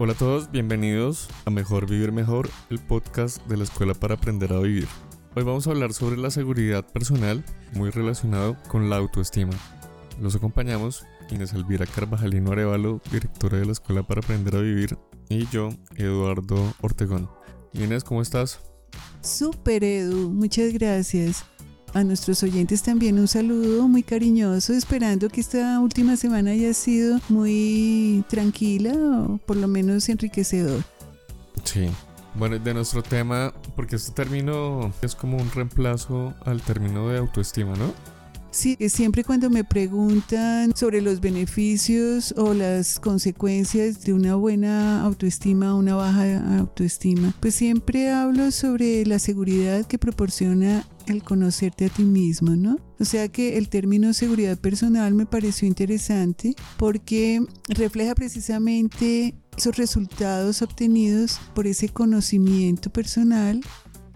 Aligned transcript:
Hola 0.00 0.12
a 0.12 0.16
todos, 0.16 0.52
bienvenidos 0.52 1.28
a 1.44 1.50
Mejor 1.50 1.90
Vivir 1.90 2.12
Mejor, 2.12 2.48
el 2.70 2.78
podcast 2.78 3.44
de 3.48 3.56
la 3.56 3.64
Escuela 3.64 3.94
para 3.94 4.14
Aprender 4.14 4.52
a 4.52 4.60
Vivir. 4.60 4.86
Hoy 5.34 5.42
vamos 5.42 5.66
a 5.66 5.70
hablar 5.70 5.92
sobre 5.92 6.16
la 6.16 6.30
seguridad 6.30 6.86
personal, 6.86 7.44
muy 7.74 7.90
relacionado 7.90 8.56
con 8.68 8.88
la 8.90 8.96
autoestima. 8.96 9.54
Los 10.20 10.36
acompañamos 10.36 11.04
Inés 11.30 11.52
Elvira 11.52 11.84
Carvajalino 11.84 12.52
Arevalo, 12.52 13.00
directora 13.10 13.58
de 13.58 13.66
la 13.66 13.72
Escuela 13.72 14.04
para 14.04 14.20
Aprender 14.20 14.54
a 14.54 14.60
Vivir, 14.60 14.96
y 15.28 15.48
yo, 15.48 15.70
Eduardo 15.96 16.72
Ortegón. 16.80 17.28
Inés, 17.72 18.04
¿cómo 18.04 18.22
estás? 18.22 18.60
Súper, 19.20 19.82
Edu, 19.82 20.30
muchas 20.30 20.72
gracias. 20.74 21.44
A 21.94 22.04
nuestros 22.04 22.42
oyentes 22.42 22.82
también 22.82 23.18
un 23.18 23.28
saludo 23.28 23.88
muy 23.88 24.02
cariñoso, 24.02 24.74
esperando 24.74 25.28
que 25.28 25.40
esta 25.40 25.80
última 25.80 26.16
semana 26.16 26.50
haya 26.50 26.74
sido 26.74 27.18
muy 27.28 28.24
tranquila 28.28 28.92
o 28.94 29.38
por 29.38 29.56
lo 29.56 29.68
menos 29.68 30.08
enriquecedor. 30.08 30.82
Sí. 31.64 31.88
Bueno, 32.34 32.58
de 32.58 32.74
nuestro 32.74 33.02
tema, 33.02 33.52
porque 33.74 33.96
este 33.96 34.12
término 34.12 34.92
es 35.02 35.14
como 35.14 35.38
un 35.38 35.50
reemplazo 35.50 36.34
al 36.44 36.62
término 36.62 37.08
de 37.08 37.18
autoestima, 37.18 37.74
¿no? 37.74 37.92
Sí, 38.50 38.76
siempre 38.88 39.24
cuando 39.24 39.50
me 39.50 39.64
preguntan 39.64 40.74
sobre 40.74 41.00
los 41.02 41.20
beneficios 41.20 42.32
o 42.36 42.54
las 42.54 42.98
consecuencias 42.98 44.04
de 44.04 44.12
una 44.12 44.36
buena 44.36 45.02
autoestima 45.02 45.74
o 45.74 45.78
una 45.78 45.96
baja 45.96 46.58
autoestima, 46.58 47.34
pues 47.40 47.54
siempre 47.54 48.10
hablo 48.10 48.50
sobre 48.50 49.04
la 49.04 49.18
seguridad 49.18 49.84
que 49.86 49.98
proporciona 49.98 50.86
el 51.12 51.22
conocerte 51.22 51.86
a 51.86 51.88
ti 51.88 52.02
mismo, 52.02 52.56
¿no? 52.56 52.78
O 52.98 53.04
sea 53.04 53.28
que 53.28 53.58
el 53.58 53.68
término 53.68 54.12
seguridad 54.12 54.58
personal 54.58 55.14
me 55.14 55.26
pareció 55.26 55.68
interesante 55.68 56.54
porque 56.76 57.40
refleja 57.68 58.14
precisamente 58.14 59.34
esos 59.56 59.76
resultados 59.76 60.62
obtenidos 60.62 61.40
por 61.54 61.66
ese 61.66 61.88
conocimiento 61.88 62.90
personal 62.90 63.60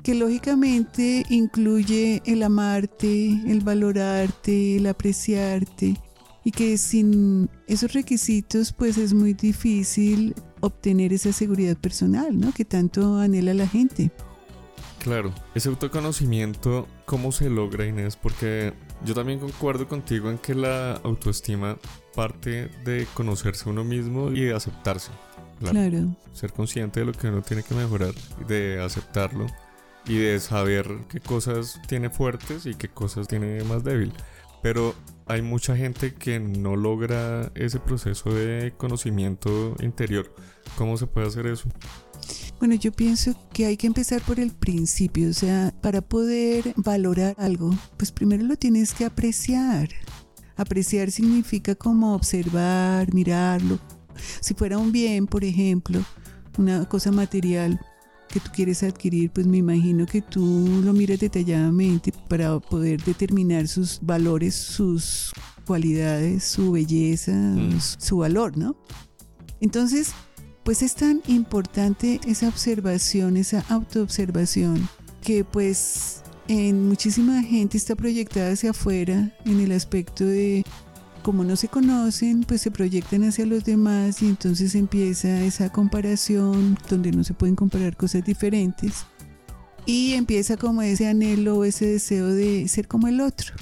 que 0.02 0.14
lógicamente 0.14 1.24
incluye 1.30 2.22
el 2.26 2.42
amarte, 2.42 3.28
el 3.46 3.60
valorarte, 3.60 4.76
el 4.76 4.86
apreciarte 4.86 5.96
y 6.44 6.50
que 6.50 6.76
sin 6.76 7.48
esos 7.68 7.92
requisitos 7.92 8.72
pues 8.72 8.98
es 8.98 9.14
muy 9.14 9.34
difícil 9.34 10.34
obtener 10.60 11.12
esa 11.12 11.32
seguridad 11.32 11.76
personal, 11.76 12.38
¿no? 12.38 12.52
Que 12.52 12.64
tanto 12.64 13.18
anhela 13.18 13.54
la 13.54 13.68
gente. 13.68 14.10
Claro, 15.02 15.34
ese 15.56 15.68
autoconocimiento, 15.68 16.86
¿cómo 17.06 17.32
se 17.32 17.50
logra 17.50 17.84
Inés? 17.84 18.14
Porque 18.14 18.72
yo 19.04 19.14
también 19.14 19.40
concuerdo 19.40 19.88
contigo 19.88 20.30
en 20.30 20.38
que 20.38 20.54
la 20.54 20.92
autoestima 21.02 21.76
parte 22.14 22.68
de 22.84 23.08
conocerse 23.12 23.68
a 23.68 23.72
uno 23.72 23.82
mismo 23.82 24.30
y 24.30 24.42
de 24.42 24.54
aceptarse. 24.54 25.10
claro. 25.58 26.14
Ser 26.32 26.52
consciente 26.52 27.00
de 27.00 27.06
lo 27.06 27.12
que 27.12 27.26
uno 27.26 27.42
tiene 27.42 27.64
que 27.64 27.74
mejorar, 27.74 28.14
de 28.46 28.80
aceptarlo 28.80 29.48
y 30.06 30.18
de 30.18 30.38
saber 30.38 30.86
qué 31.08 31.18
cosas 31.18 31.80
tiene 31.88 32.08
fuertes 32.08 32.64
y 32.66 32.76
qué 32.76 32.88
cosas 32.88 33.26
tiene 33.26 33.64
más 33.64 33.82
débil. 33.82 34.12
Pero 34.62 34.94
hay 35.26 35.42
mucha 35.42 35.76
gente 35.76 36.14
que 36.14 36.38
no 36.38 36.76
logra 36.76 37.50
ese 37.56 37.80
proceso 37.80 38.32
de 38.32 38.72
conocimiento 38.76 39.74
interior. 39.80 40.32
¿Cómo 40.76 40.96
se 40.96 41.08
puede 41.08 41.26
hacer 41.26 41.48
eso? 41.48 41.68
Bueno, 42.62 42.76
yo 42.76 42.92
pienso 42.92 43.34
que 43.52 43.66
hay 43.66 43.76
que 43.76 43.88
empezar 43.88 44.22
por 44.22 44.38
el 44.38 44.52
principio, 44.52 45.30
o 45.30 45.32
sea, 45.32 45.74
para 45.80 46.00
poder 46.00 46.74
valorar 46.76 47.34
algo, 47.36 47.76
pues 47.96 48.12
primero 48.12 48.44
lo 48.44 48.54
tienes 48.54 48.94
que 48.94 49.04
apreciar. 49.04 49.88
Apreciar 50.54 51.10
significa 51.10 51.74
como 51.74 52.14
observar, 52.14 53.12
mirarlo. 53.12 53.80
Si 54.40 54.54
fuera 54.54 54.78
un 54.78 54.92
bien, 54.92 55.26
por 55.26 55.42
ejemplo, 55.42 56.04
una 56.56 56.88
cosa 56.88 57.10
material, 57.10 57.80
que 58.28 58.38
tú 58.38 58.52
quieres 58.54 58.84
adquirir, 58.84 59.32
pues 59.32 59.44
me 59.44 59.56
imagino 59.56 60.06
que 60.06 60.22
tú 60.22 60.82
lo 60.84 60.92
miras 60.92 61.18
detalladamente 61.18 62.12
para 62.28 62.60
poder 62.60 63.02
determinar 63.02 63.66
sus 63.66 63.98
valores, 64.00 64.54
sus 64.54 65.32
cualidades, 65.66 66.44
su 66.44 66.70
belleza, 66.70 67.32
mm. 67.32 67.80
su 67.80 68.18
valor, 68.18 68.56
¿no? 68.56 68.76
Entonces, 69.60 70.12
pues 70.64 70.82
es 70.82 70.94
tan 70.94 71.22
importante 71.26 72.20
esa 72.26 72.48
observación, 72.48 73.36
esa 73.36 73.64
autoobservación, 73.68 74.88
que 75.22 75.44
pues 75.44 76.22
en 76.48 76.88
muchísima 76.88 77.42
gente 77.42 77.76
está 77.76 77.96
proyectada 77.96 78.52
hacia 78.52 78.70
afuera 78.70 79.32
en 79.44 79.60
el 79.60 79.72
aspecto 79.72 80.24
de 80.24 80.64
como 81.22 81.44
no 81.44 81.54
se 81.54 81.68
conocen, 81.68 82.42
pues 82.42 82.62
se 82.62 82.70
proyectan 82.72 83.22
hacia 83.24 83.46
los 83.46 83.64
demás 83.64 84.22
y 84.22 84.28
entonces 84.28 84.74
empieza 84.74 85.42
esa 85.42 85.70
comparación 85.70 86.76
donde 86.88 87.12
no 87.12 87.22
se 87.22 87.32
pueden 87.32 87.54
comparar 87.54 87.96
cosas 87.96 88.24
diferentes 88.24 89.04
y 89.86 90.14
empieza 90.14 90.56
como 90.56 90.82
ese 90.82 91.08
anhelo, 91.08 91.64
ese 91.64 91.86
deseo 91.86 92.28
de 92.28 92.68
ser 92.68 92.88
como 92.88 93.08
el 93.08 93.20
otro, 93.20 93.54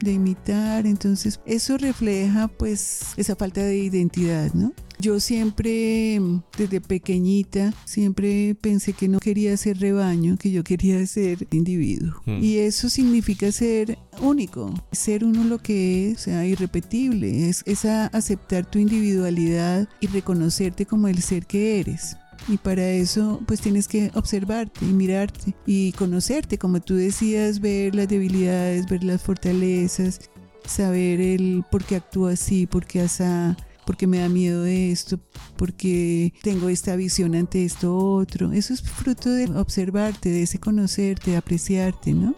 de 0.00 0.12
imitar, 0.12 0.86
entonces 0.86 1.40
eso 1.46 1.78
refleja 1.78 2.48
pues 2.48 3.00
esa 3.16 3.36
falta 3.36 3.62
de 3.62 3.78
identidad, 3.78 4.52
¿no? 4.54 4.72
Yo 5.00 5.18
siempre, 5.18 6.20
desde 6.58 6.82
pequeñita, 6.82 7.72
siempre 7.86 8.54
pensé 8.60 8.92
que 8.92 9.08
no 9.08 9.18
quería 9.18 9.56
ser 9.56 9.78
rebaño, 9.78 10.36
que 10.36 10.50
yo 10.50 10.62
quería 10.62 11.06
ser 11.06 11.46
individuo. 11.52 12.20
Hmm. 12.26 12.42
Y 12.42 12.58
eso 12.58 12.90
significa 12.90 13.50
ser 13.50 13.98
único, 14.20 14.74
ser 14.92 15.24
uno 15.24 15.44
lo 15.44 15.58
que 15.58 16.10
es, 16.10 16.18
o 16.18 16.20
sea, 16.24 16.44
irrepetible, 16.44 17.48
es, 17.48 17.62
es 17.64 17.86
aceptar 17.86 18.70
tu 18.70 18.78
individualidad 18.78 19.88
y 20.00 20.06
reconocerte 20.08 20.84
como 20.84 21.08
el 21.08 21.22
ser 21.22 21.46
que 21.46 21.80
eres. 21.80 22.16
Y 22.48 22.56
para 22.56 22.88
eso 22.88 23.40
pues 23.46 23.60
tienes 23.60 23.86
que 23.86 24.10
observarte 24.14 24.84
y 24.84 24.92
mirarte 24.92 25.54
y 25.66 25.92
conocerte, 25.92 26.58
como 26.58 26.80
tú 26.80 26.94
decías, 26.94 27.60
ver 27.60 27.94
las 27.94 28.08
debilidades, 28.08 28.88
ver 28.88 29.04
las 29.04 29.22
fortalezas, 29.22 30.20
saber 30.64 31.20
el 31.20 31.64
por 31.70 31.84
qué 31.84 31.96
actúa 31.96 32.32
así, 32.32 32.66
por 32.66 32.86
qué 32.86 33.02
asa 33.02 33.56
porque 33.90 34.06
me 34.06 34.18
da 34.18 34.28
miedo 34.28 34.62
de 34.62 34.92
esto, 34.92 35.18
porque 35.56 36.32
tengo 36.42 36.68
esta 36.68 36.94
visión 36.94 37.34
ante 37.34 37.64
esto 37.64 37.96
otro. 37.96 38.52
Eso 38.52 38.72
es 38.72 38.82
fruto 38.82 39.30
de 39.30 39.46
observarte, 39.46 40.28
de 40.28 40.42
ese 40.42 40.60
conocerte, 40.60 41.32
de 41.32 41.36
apreciarte, 41.36 42.12
¿no? 42.12 42.36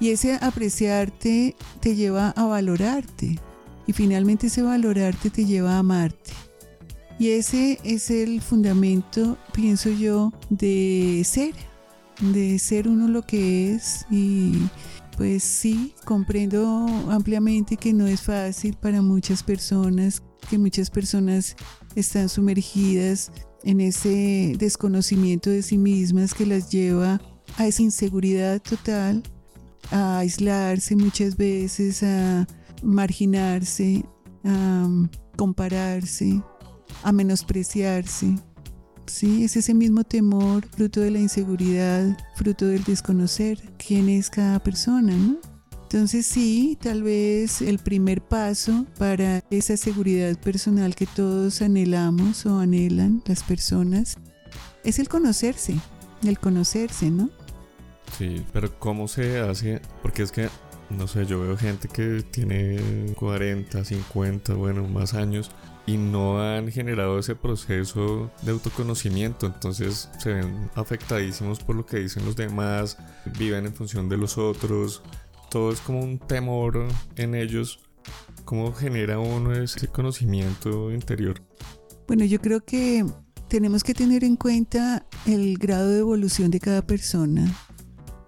Y 0.00 0.10
ese 0.10 0.34
apreciarte 0.40 1.54
te 1.80 1.94
lleva 1.94 2.30
a 2.30 2.46
valorarte. 2.46 3.38
Y 3.86 3.92
finalmente 3.92 4.48
ese 4.48 4.62
valorarte 4.62 5.30
te 5.30 5.44
lleva 5.44 5.76
a 5.76 5.78
amarte. 5.78 6.32
Y 7.18 7.30
ese 7.30 7.78
es 7.84 8.10
el 8.10 8.40
fundamento, 8.40 9.38
pienso 9.52 9.90
yo, 9.90 10.32
de 10.50 11.22
ser, 11.24 11.54
de 12.20 12.58
ser 12.58 12.88
uno 12.88 13.08
lo 13.08 13.22
que 13.22 13.74
es. 13.74 14.04
Y 14.10 14.54
pues 15.16 15.44
sí, 15.44 15.94
comprendo 16.04 16.86
ampliamente 17.10 17.76
que 17.76 17.92
no 17.92 18.06
es 18.06 18.22
fácil 18.22 18.76
para 18.76 19.00
muchas 19.00 19.42
personas 19.42 20.22
que 20.44 20.58
muchas 20.58 20.90
personas 20.90 21.56
están 21.94 22.28
sumergidas 22.28 23.32
en 23.62 23.80
ese 23.80 24.54
desconocimiento 24.58 25.50
de 25.50 25.62
sí 25.62 25.78
mismas 25.78 26.34
que 26.34 26.46
las 26.46 26.70
lleva 26.70 27.20
a 27.56 27.66
esa 27.66 27.82
inseguridad 27.82 28.60
total, 28.60 29.22
a 29.90 30.18
aislarse 30.18 30.96
muchas 30.96 31.36
veces, 31.36 32.02
a 32.02 32.46
marginarse, 32.82 34.04
a 34.44 34.88
compararse, 35.36 36.42
a 37.04 37.12
menospreciarse. 37.12 38.34
Sí, 39.06 39.44
es 39.44 39.56
ese 39.56 39.74
mismo 39.74 40.02
temor, 40.02 40.66
fruto 40.66 41.00
de 41.00 41.10
la 41.10 41.20
inseguridad, 41.20 42.16
fruto 42.34 42.66
del 42.66 42.82
desconocer 42.84 43.60
quién 43.76 44.08
es 44.08 44.30
cada 44.30 44.58
persona, 44.58 45.14
¿no? 45.14 45.36
Entonces 45.82 46.26
sí, 46.26 46.76
tal 46.80 47.02
vez 47.02 47.62
el 47.62 47.78
primer 47.78 48.22
paso 48.22 48.86
para 48.98 49.44
esa 49.50 49.76
seguridad 49.76 50.36
personal 50.40 50.96
que 50.96 51.06
todos 51.06 51.62
anhelamos 51.62 52.46
o 52.46 52.58
anhelan 52.58 53.22
las 53.26 53.44
personas 53.44 54.16
es 54.82 54.98
el 54.98 55.08
conocerse, 55.08 55.76
el 56.26 56.38
conocerse, 56.38 57.10
¿no? 57.10 57.30
Sí, 58.18 58.44
pero 58.52 58.76
¿cómo 58.78 59.06
se 59.06 59.38
hace? 59.38 59.82
Porque 60.02 60.22
es 60.22 60.32
que, 60.32 60.48
no 60.90 61.06
sé, 61.06 61.26
yo 61.26 61.40
veo 61.40 61.56
gente 61.56 61.88
que 61.88 62.24
tiene 62.28 63.12
40, 63.16 63.84
50, 63.84 64.54
bueno, 64.54 64.88
más 64.88 65.14
años 65.14 65.50
y 65.86 65.96
no 65.96 66.40
han 66.40 66.70
generado 66.70 67.18
ese 67.18 67.34
proceso 67.34 68.30
de 68.42 68.52
autoconocimiento, 68.52 69.46
entonces 69.46 70.10
se 70.18 70.32
ven 70.32 70.70
afectadísimos 70.74 71.60
por 71.60 71.76
lo 71.76 71.84
que 71.84 71.98
dicen 71.98 72.24
los 72.24 72.36
demás, 72.36 72.96
viven 73.38 73.66
en 73.66 73.74
función 73.74 74.08
de 74.08 74.16
los 74.16 74.38
otros, 74.38 75.02
todo 75.50 75.70
es 75.70 75.80
como 75.80 76.00
un 76.00 76.18
temor 76.18 76.86
en 77.16 77.34
ellos. 77.34 77.80
¿Cómo 78.44 78.72
genera 78.72 79.18
uno 79.18 79.52
ese 79.52 79.88
conocimiento 79.88 80.90
interior? 80.90 81.40
Bueno, 82.06 82.24
yo 82.24 82.40
creo 82.40 82.60
que 82.60 83.06
tenemos 83.48 83.84
que 83.84 83.94
tener 83.94 84.24
en 84.24 84.36
cuenta 84.36 85.06
el 85.26 85.56
grado 85.58 85.88
de 85.88 86.00
evolución 86.00 86.50
de 86.50 86.60
cada 86.60 86.86
persona. 86.86 87.54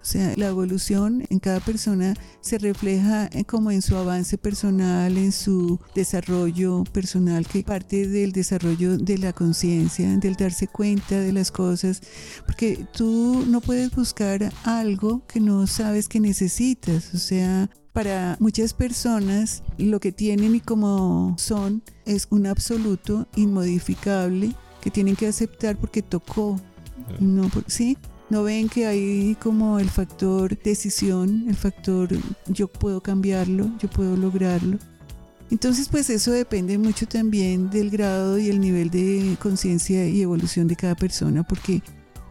O 0.07 0.09
sea, 0.09 0.31
la 0.37 0.47
evolución 0.47 1.25
en 1.29 1.39
cada 1.39 1.59
persona 1.59 2.13
se 2.39 2.57
refleja 2.59 3.29
como 3.45 3.71
en 3.71 3.81
su 3.81 3.97
avance 3.97 4.37
personal, 4.37 5.17
en 5.17 5.33
su 5.33 5.81
desarrollo 5.95 6.85
personal, 6.93 7.45
que 7.45 7.61
parte 7.61 8.07
del 8.07 8.31
desarrollo 8.31 8.97
de 8.97 9.17
la 9.17 9.33
conciencia, 9.33 10.15
del 10.15 10.35
darse 10.35 10.69
cuenta 10.69 11.19
de 11.19 11.33
las 11.33 11.51
cosas, 11.51 12.01
porque 12.45 12.87
tú 12.93 13.43
no 13.49 13.59
puedes 13.59 13.93
buscar 13.93 14.49
algo 14.63 15.27
que 15.27 15.41
no 15.41 15.67
sabes 15.67 16.07
que 16.07 16.21
necesitas, 16.21 17.13
o 17.13 17.17
sea, 17.17 17.69
para 17.91 18.37
muchas 18.39 18.73
personas 18.73 19.61
lo 19.77 19.99
que 19.99 20.13
tienen 20.13 20.55
y 20.55 20.61
como 20.61 21.35
son 21.37 21.83
es 22.05 22.29
un 22.29 22.47
absoluto 22.47 23.27
inmodificable 23.35 24.55
que 24.79 24.89
tienen 24.89 25.17
que 25.17 25.27
aceptar 25.27 25.75
porque 25.75 26.01
tocó. 26.01 26.61
No, 27.19 27.49
¿sí? 27.67 27.97
No 28.29 28.43
ven 28.43 28.69
que 28.69 28.85
hay 28.85 29.35
como 29.41 29.79
el 29.79 29.89
factor 29.89 30.57
decisión, 30.61 31.45
el 31.47 31.55
factor 31.55 32.09
yo 32.47 32.67
puedo 32.67 33.01
cambiarlo, 33.01 33.71
yo 33.79 33.89
puedo 33.89 34.17
lograrlo. 34.17 34.77
Entonces, 35.49 35.87
pues 35.87 36.09
eso 36.09 36.31
depende 36.31 36.77
mucho 36.77 37.07
también 37.07 37.69
del 37.69 37.89
grado 37.89 38.37
y 38.37 38.49
el 38.49 38.59
nivel 38.59 38.89
de 38.89 39.37
conciencia 39.41 40.07
y 40.07 40.21
evolución 40.21 40.67
de 40.67 40.75
cada 40.75 40.95
persona, 40.95 41.43
porque 41.43 41.81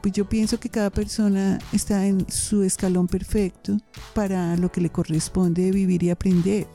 pues 0.02 0.12
yo 0.12 0.28
pienso 0.28 0.60
que 0.60 0.69
cada 0.69 0.90
persona 0.90 1.58
está 1.72 2.06
en 2.06 2.31
su 2.31 2.62
escalón 2.62 3.08
perfecto 3.08 3.78
para 4.14 4.56
lo 4.56 4.70
que 4.70 4.82
le 4.82 4.90
corresponde 4.90 5.70
vivir 5.70 6.02
y 6.02 6.10
aprender. 6.10 6.66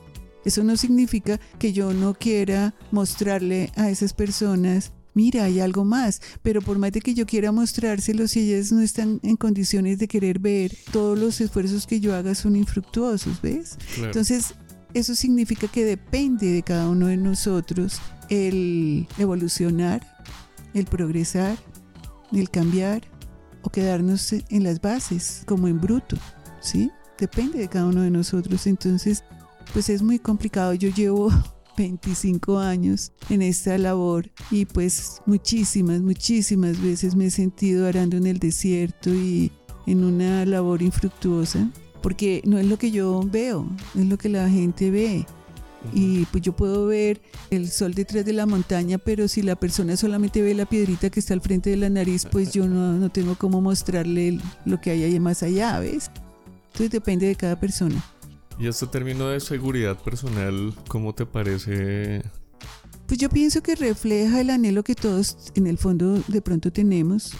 Eso 0.43 0.63
no 0.63 0.75
significa 0.75 1.39
que 1.59 1.71
yo 1.71 1.93
no 1.93 2.15
quiera 2.15 2.73
mostrarle 2.89 3.71
a 3.75 3.91
esas 3.91 4.13
personas, 4.13 4.91
mira, 5.13 5.43
hay 5.43 5.59
algo 5.59 5.85
más, 5.85 6.21
pero 6.41 6.61
por 6.61 6.77
más 6.77 6.91
de 6.91 7.01
que 7.01 7.13
yo 7.13 7.25
quiera 7.25 7.51
mostrárselo, 7.51 8.27
si 8.27 8.39
ellas 8.41 8.71
no 8.71 8.81
están 8.81 9.19
en 9.23 9.35
condiciones 9.35 9.99
de 9.99 10.07
querer 10.07 10.39
ver, 10.39 10.75
todos 10.91 11.17
los 11.17 11.41
esfuerzos 11.41 11.87
que 11.87 11.99
yo 11.99 12.15
haga 12.15 12.35
son 12.35 12.55
infructuosos, 12.55 13.41
¿ves? 13.41 13.77
Entonces, 13.97 14.53
eso 14.93 15.15
significa 15.15 15.67
que 15.67 15.85
depende 15.85 16.51
de 16.51 16.63
cada 16.63 16.89
uno 16.89 17.07
de 17.07 17.17
nosotros 17.17 18.01
el 18.29 19.07
evolucionar, 19.17 20.05
el 20.73 20.85
progresar, 20.85 21.57
el 22.31 22.49
cambiar 22.49 23.03
o 23.61 23.69
quedarnos 23.69 24.33
en 24.33 24.63
las 24.63 24.81
bases 24.81 25.43
como 25.45 25.67
en 25.67 25.79
bruto, 25.79 26.17
¿sí? 26.61 26.91
Depende 27.17 27.59
de 27.59 27.67
cada 27.67 27.85
uno 27.85 28.01
de 28.01 28.09
nosotros. 28.09 28.65
Entonces, 28.67 29.23
pues 29.73 29.89
es 29.89 30.01
muy 30.01 30.19
complicado. 30.19 30.73
Yo 30.73 30.89
llevo 30.89 31.31
25 31.81 32.59
años 32.59 33.11
en 33.29 33.41
esta 33.41 33.77
labor 33.77 34.29
y 34.51 34.65
pues 34.65 35.21
muchísimas, 35.25 36.01
muchísimas 36.01 36.79
veces 36.79 37.15
me 37.15 37.25
he 37.25 37.31
sentido 37.31 37.87
arando 37.87 38.17
en 38.17 38.27
el 38.27 38.37
desierto 38.37 39.09
y 39.09 39.51
en 39.87 40.03
una 40.03 40.45
labor 40.45 40.83
infructuosa, 40.83 41.67
porque 42.03 42.41
no 42.45 42.59
es 42.59 42.67
lo 42.67 42.77
que 42.77 42.91
yo 42.91 43.21
veo, 43.25 43.67
es 43.95 44.05
lo 44.05 44.17
que 44.17 44.29
la 44.29 44.47
gente 44.47 44.91
ve 44.91 45.25
y 45.93 46.25
pues 46.25 46.43
yo 46.43 46.55
puedo 46.55 46.85
ver 46.85 47.19
el 47.49 47.67
sol 47.69 47.95
detrás 47.95 48.23
de 48.25 48.33
la 48.33 48.45
montaña, 48.45 48.99
pero 48.99 49.27
si 49.27 49.41
la 49.41 49.55
persona 49.55 49.97
solamente 49.97 50.43
ve 50.43 50.53
la 50.53 50.65
piedrita 50.65 51.09
que 51.09 51.19
está 51.19 51.33
al 51.33 51.41
frente 51.41 51.71
de 51.71 51.77
la 51.77 51.89
nariz, 51.89 52.27
pues 52.31 52.53
yo 52.53 52.67
no, 52.67 52.93
no 52.93 53.09
tengo 53.09 53.35
cómo 53.35 53.59
mostrarle 53.59 54.39
lo 54.65 54.79
que 54.79 54.91
hay 54.91 55.03
ahí 55.03 55.19
más 55.19 55.41
allá, 55.41 55.79
¿ves? 55.79 56.11
Entonces 56.67 56.91
depende 56.91 57.25
de 57.25 57.35
cada 57.35 57.59
persona. 57.59 58.03
Y 58.59 58.67
este 58.67 58.87
término 58.87 59.27
de 59.27 59.39
seguridad 59.39 59.97
personal, 59.97 60.73
¿cómo 60.87 61.13
te 61.13 61.25
parece? 61.25 62.21
Pues 63.07 63.19
yo 63.19 63.29
pienso 63.29 63.61
que 63.63 63.75
refleja 63.75 64.39
el 64.39 64.49
anhelo 64.49 64.83
que 64.83 64.95
todos 64.95 65.51
en 65.55 65.67
el 65.67 65.77
fondo 65.77 66.21
de 66.27 66.41
pronto 66.41 66.71
tenemos. 66.71 67.33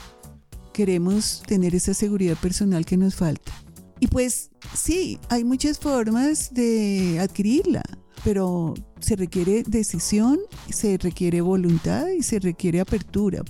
Queremos 0.74 1.44
tener 1.46 1.76
esa 1.76 1.94
seguridad 1.94 2.38
personal 2.38 2.86
que 2.86 2.98
nos 2.98 3.16
falta. 3.16 3.52
Y 4.00 4.08
pues 4.08 4.50
sí, 4.74 5.20
hay 5.30 5.44
muchas 5.44 5.78
formas 5.78 6.54
de 6.54 7.20
adquirirla 7.20 7.84
pero 8.24 8.74
se 9.00 9.16
requiere 9.16 9.64
decisión, 9.66 10.40
se 10.70 10.98
requiere 10.98 11.42
voluntad 11.42 12.08
y 12.08 12.24
se 12.24 12.40
requiere 12.40 12.80
apertura. 12.80 13.44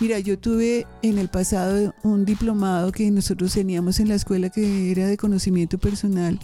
Mira, 0.00 0.18
yo 0.18 0.38
tuve 0.38 0.86
en 1.02 1.18
el 1.18 1.28
pasado 1.28 1.94
un 2.02 2.24
diplomado 2.24 2.92
que 2.92 3.10
nosotros 3.10 3.52
teníamos 3.52 4.00
en 4.00 4.08
la 4.08 4.14
escuela 4.14 4.48
que 4.48 4.90
era 4.90 5.06
de 5.06 5.16
conocimiento 5.16 5.78
personal 5.78 6.38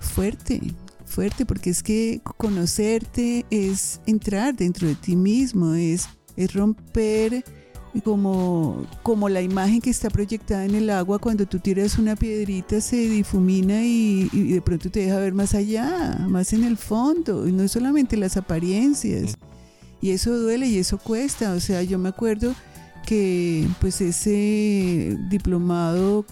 fuerte, 0.00 0.60
fuerte, 1.04 1.46
porque 1.46 1.70
es 1.70 1.82
que 1.82 2.20
conocerte 2.36 3.46
es 3.50 4.00
entrar 4.06 4.54
dentro 4.54 4.88
de 4.88 4.94
ti 4.94 5.16
mismo, 5.16 5.74
es, 5.74 6.08
es 6.36 6.52
romper 6.54 7.44
como, 8.04 8.86
como 9.02 9.28
la 9.28 9.42
imagen 9.42 9.80
que 9.80 9.90
está 9.90 10.10
proyectada 10.10 10.64
en 10.64 10.76
el 10.76 10.90
agua, 10.90 11.18
cuando 11.18 11.46
tú 11.46 11.58
tiras 11.58 11.98
una 11.98 12.14
piedrita 12.14 12.80
se 12.80 12.96
difumina 12.96 13.82
y, 13.82 14.28
de 14.28 14.60
pronto 14.62 14.90
te 14.90 15.00
deja 15.00 15.18
ver 15.18 15.34
más 15.34 15.54
allá, 15.54 16.24
más 16.28 16.52
en 16.52 16.64
el 16.64 16.76
fondo, 16.76 17.48
y 17.48 17.52
no 17.52 17.66
solamente 17.66 18.16
las 18.16 18.36
apariencias. 18.36 19.34
Y 20.00 20.10
eso 20.10 20.38
duele 20.38 20.66
y 20.66 20.78
eso 20.78 20.98
cuesta. 20.98 21.52
O 21.52 21.60
sea, 21.60 21.82
yo 21.82 21.98
me 21.98 22.08
acuerdo 22.08 22.54
que 23.06 23.68
pues 23.80 24.00
ese 24.00 25.18
diplomado 25.28 26.24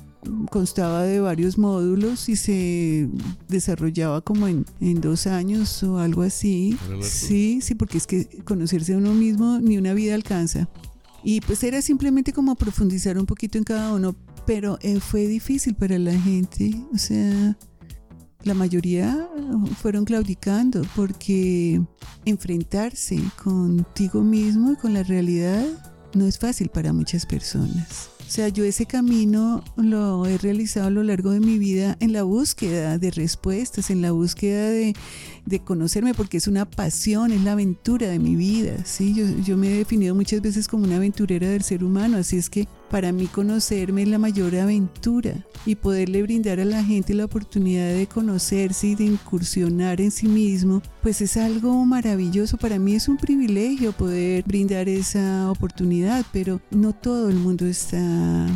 constaba 0.51 1.03
de 1.03 1.21
varios 1.21 1.59
módulos 1.59 2.29
y 2.29 2.37
se 2.37 3.09
desarrollaba 3.49 4.21
como 4.21 4.49
en, 4.49 4.65
en, 4.81 5.01
dos 5.01 5.27
años 5.27 5.83
o 5.83 5.99
algo 5.99 6.23
así. 6.23 6.77
Sí, 7.01 7.61
sí, 7.63 7.75
porque 7.75 7.99
es 7.99 8.07
que 8.07 8.27
conocerse 8.45 8.95
a 8.95 8.99
uno 8.99 9.15
mismo 9.15 9.59
ni 9.61 9.79
una 9.79 9.95
vida 9.95 10.15
alcanza. 10.15 10.69
Y 11.23 11.41
pues 11.41 11.63
era 11.63 11.83
simplemente 11.83 12.33
como 12.33 12.55
profundizar 12.55 13.19
un 13.19 13.27
poquito 13.27 13.59
en 13.59 13.65
cada 13.65 13.93
uno, 13.93 14.15
pero 14.47 14.79
eh, 14.83 15.01
fue 15.01 15.27
difícil 15.27 15.75
para 15.75 15.99
la 15.99 16.19
gente, 16.19 16.75
o 16.95 16.99
sea, 16.99 17.57
la 18.45 18.55
mayoría 18.55 19.29
fueron 19.83 20.05
claudicando 20.05 20.83
porque 20.95 21.83
enfrentarse 22.25 23.21
contigo 23.43 24.23
mismo 24.23 24.73
y 24.73 24.77
con 24.77 24.95
la 24.95 25.03
realidad 25.03 25.67
no 26.19 26.27
es 26.27 26.39
fácil 26.39 26.69
para 26.69 26.93
muchas 26.93 27.25
personas. 27.25 28.11
O 28.29 28.31
sea, 28.31 28.49
yo 28.49 28.63
ese 28.65 28.85
camino 28.85 29.65
lo 29.77 30.27
he 30.27 30.37
realizado 30.37 30.89
a 30.89 30.91
lo 30.91 31.03
largo 31.03 31.31
de 31.31 31.41
mi 31.41 31.57
vida 31.57 31.97
en 31.99 32.13
la 32.13 32.25
búsqueda 32.25 32.99
de 32.99 33.11
respuestas, 33.11 33.89
en 33.89 34.03
la 34.03 34.13
búsqueda 34.13 34.69
de, 34.69 34.95
de 35.47 35.61
conocerme, 35.61 36.13
porque 36.13 36.37
es 36.37 36.47
una 36.47 36.69
pasión, 36.69 37.33
es 37.33 37.43
la 37.43 37.53
aventura 37.53 38.09
de 38.09 38.19
mi 38.19 38.37
vida. 38.37 38.85
¿sí? 38.85 39.15
Yo, 39.15 39.25
yo 39.43 39.57
me 39.57 39.69
he 39.69 39.79
definido 39.79 40.15
muchas 40.15 40.43
veces 40.43 40.69
como 40.69 40.85
una 40.85 40.97
aventurera 40.97 41.49
del 41.49 41.63
ser 41.63 41.83
humano, 41.83 42.19
así 42.19 42.37
es 42.37 42.51
que 42.51 42.69
para 42.91 43.13
mí 43.13 43.27
conocerme 43.27 44.03
es 44.03 44.09
la 44.09 44.19
mayor 44.19 44.57
aventura 44.57 45.47
y 45.67 45.75
poderle 45.75 46.23
brindar 46.23 46.61
a 46.61 46.65
la 46.65 46.83
gente 46.83 47.15
la 47.15 47.27
oportunidad 47.27 47.93
de 47.93 48.07
conocerse 48.07 48.89
y 48.89 48.95
de 48.95 49.05
incursionar 49.05 50.01
en 50.01 50.11
sí 50.11 50.29
mismo, 50.29 50.83
pues 51.03 51.21
es 51.21 51.37
algo 51.37 51.85
maravilloso. 51.85 52.57
Para 52.57 52.79
mí 52.79 52.95
es 52.95 53.09
un 53.09 53.17
privilegio 53.17 53.93
poder 53.93 54.45
brindar 54.45 54.89
esa 54.89 55.51
oportunidad, 55.51 56.25
pero 56.33 56.61
no 56.71 56.93
todo 56.93 57.29
el 57.29 57.37
mundo 57.37 57.67
está 57.67 58.47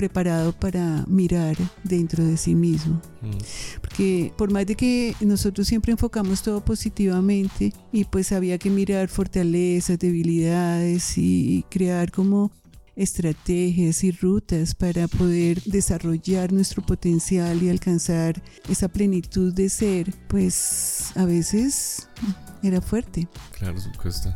preparado 0.00 0.52
para 0.52 1.04
mirar 1.08 1.56
dentro 1.84 2.24
de 2.24 2.38
sí 2.38 2.54
mismo. 2.54 3.02
Mm. 3.20 3.80
Porque 3.82 4.32
por 4.38 4.50
más 4.50 4.64
de 4.64 4.74
que 4.74 5.14
nosotros 5.20 5.68
siempre 5.68 5.92
enfocamos 5.92 6.42
todo 6.42 6.64
positivamente 6.64 7.74
y 7.92 8.04
pues 8.04 8.32
había 8.32 8.56
que 8.56 8.70
mirar 8.70 9.08
fortalezas, 9.08 9.98
debilidades 9.98 11.18
y 11.18 11.66
crear 11.68 12.10
como 12.10 12.50
estrategias 13.00 14.04
y 14.04 14.12
rutas 14.12 14.74
para 14.74 15.08
poder 15.08 15.62
desarrollar 15.62 16.52
nuestro 16.52 16.84
potencial 16.84 17.62
y 17.62 17.70
alcanzar 17.70 18.42
esa 18.68 18.88
plenitud 18.88 19.54
de 19.54 19.70
ser, 19.70 20.12
pues 20.28 21.12
a 21.16 21.24
veces 21.24 22.08
era 22.62 22.82
fuerte. 22.82 23.26
Claro, 23.58 23.80
supuesto. 23.80 24.34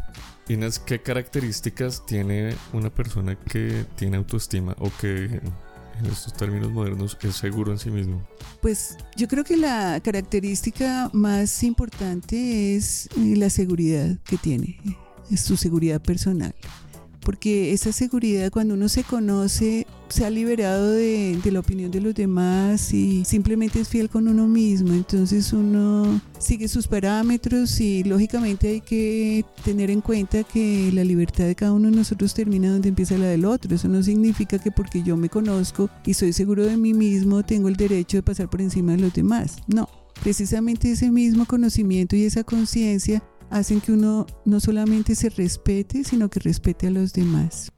Inés, 0.49 0.79
¿qué 0.79 1.01
características 1.01 2.07
tiene 2.07 2.55
una 2.73 2.89
persona 2.89 3.39
que 3.39 3.85
tiene 3.97 4.17
autoestima 4.17 4.75
o 4.79 4.91
que 4.99 5.25
en 5.25 6.07
estos 6.07 6.33
términos 6.33 6.73
modernos 6.73 7.19
es 7.21 7.37
seguro 7.37 7.71
en 7.71 7.79
sí 7.79 7.91
mismo? 7.91 8.27
Pues 8.63 8.97
yo 9.15 9.29
creo 9.29 9.45
que 9.45 9.59
la 9.59 10.01
característica 10.03 11.11
más 11.13 11.63
importante 11.63 12.77
es 12.77 13.11
la 13.17 13.51
seguridad 13.51 14.17
que 14.25 14.39
tiene, 14.39 14.81
es 15.31 15.43
su 15.43 15.59
seguridad 15.59 16.01
personal 16.01 16.55
porque 17.25 17.73
esa 17.73 17.93
seguridad 17.93 18.51
cuando 18.51 18.75
uno 18.75 18.89
se 18.89 19.03
conoce, 19.03 19.87
se 20.09 20.25
ha 20.25 20.31
liberado 20.31 20.93
de, 20.93 21.41
la 21.51 21.61
opinión 21.61 21.91
de 21.91 22.01
los 22.01 22.15
demás 22.15 22.93
y 22.93 23.25
simplemente 23.25 23.81
es 23.81 23.89
fiel 23.89 24.09
con 24.09 24.29
uno 24.29 24.47
mismo, 24.47 24.93
entonces 24.93 25.53
uno 25.53 26.21
sigue 26.39 26.69
sus 26.69 26.87
parámetros 26.87 27.81
y 27.81 28.05
lógicamente 28.05 28.69
hay 28.69 28.81
que 28.81 29.45
tener 29.65 29.91
en 29.91 30.01
cuenta 30.01 30.45
que 30.45 30.91
la 30.93 31.05
libertad 31.05 31.45
de 31.45 31.55
cada 31.55 31.73
uno 31.73 31.91
de 31.91 31.97
nosotros 31.97 32.35
termina 32.35 32.71
donde 32.71 32.91
empieza 32.91 33.19
la 33.19 33.27
del 33.27 33.45
otro, 33.45 33.75
eso 33.75 33.89
no 33.89 34.03
significa 34.03 34.59
que 34.59 34.71
porque 34.71 35.03
yo 35.03 35.17
me 35.17 35.29
conozco 35.29 35.89
y 36.05 36.15
soy 36.15 36.33
seguro 36.33 36.65
de 36.65 36.77
mí 36.77 36.93
mismo 36.93 37.43
tengo 37.43 37.69
el 37.69 37.77
derecho 37.77 38.19
de 38.19 38.23
pasar 38.23 38.49
por 38.51 38.61
encima 38.61 38.93
de 38.93 38.99
los 38.99 39.15
demás, 39.15 39.57
no. 39.67 39.89
Precisamente 40.23 40.93
ese 40.93 41.11
mismo 41.11 41.45
conocimiento 41.45 42.15
y 42.15 42.25
esa 42.25 42.45
conciencia 42.45 43.23
hacen 43.51 43.81
que 43.81 43.93
uno 43.93 44.27
no 44.45 44.61
solamente 44.61 45.15
se 45.15 45.31
respete, 45.31 46.05
sino 46.05 46.29
que 46.29 46.41
respete 46.41 46.89
a 46.89 46.91
los 46.91 47.13
demás. 47.13 47.71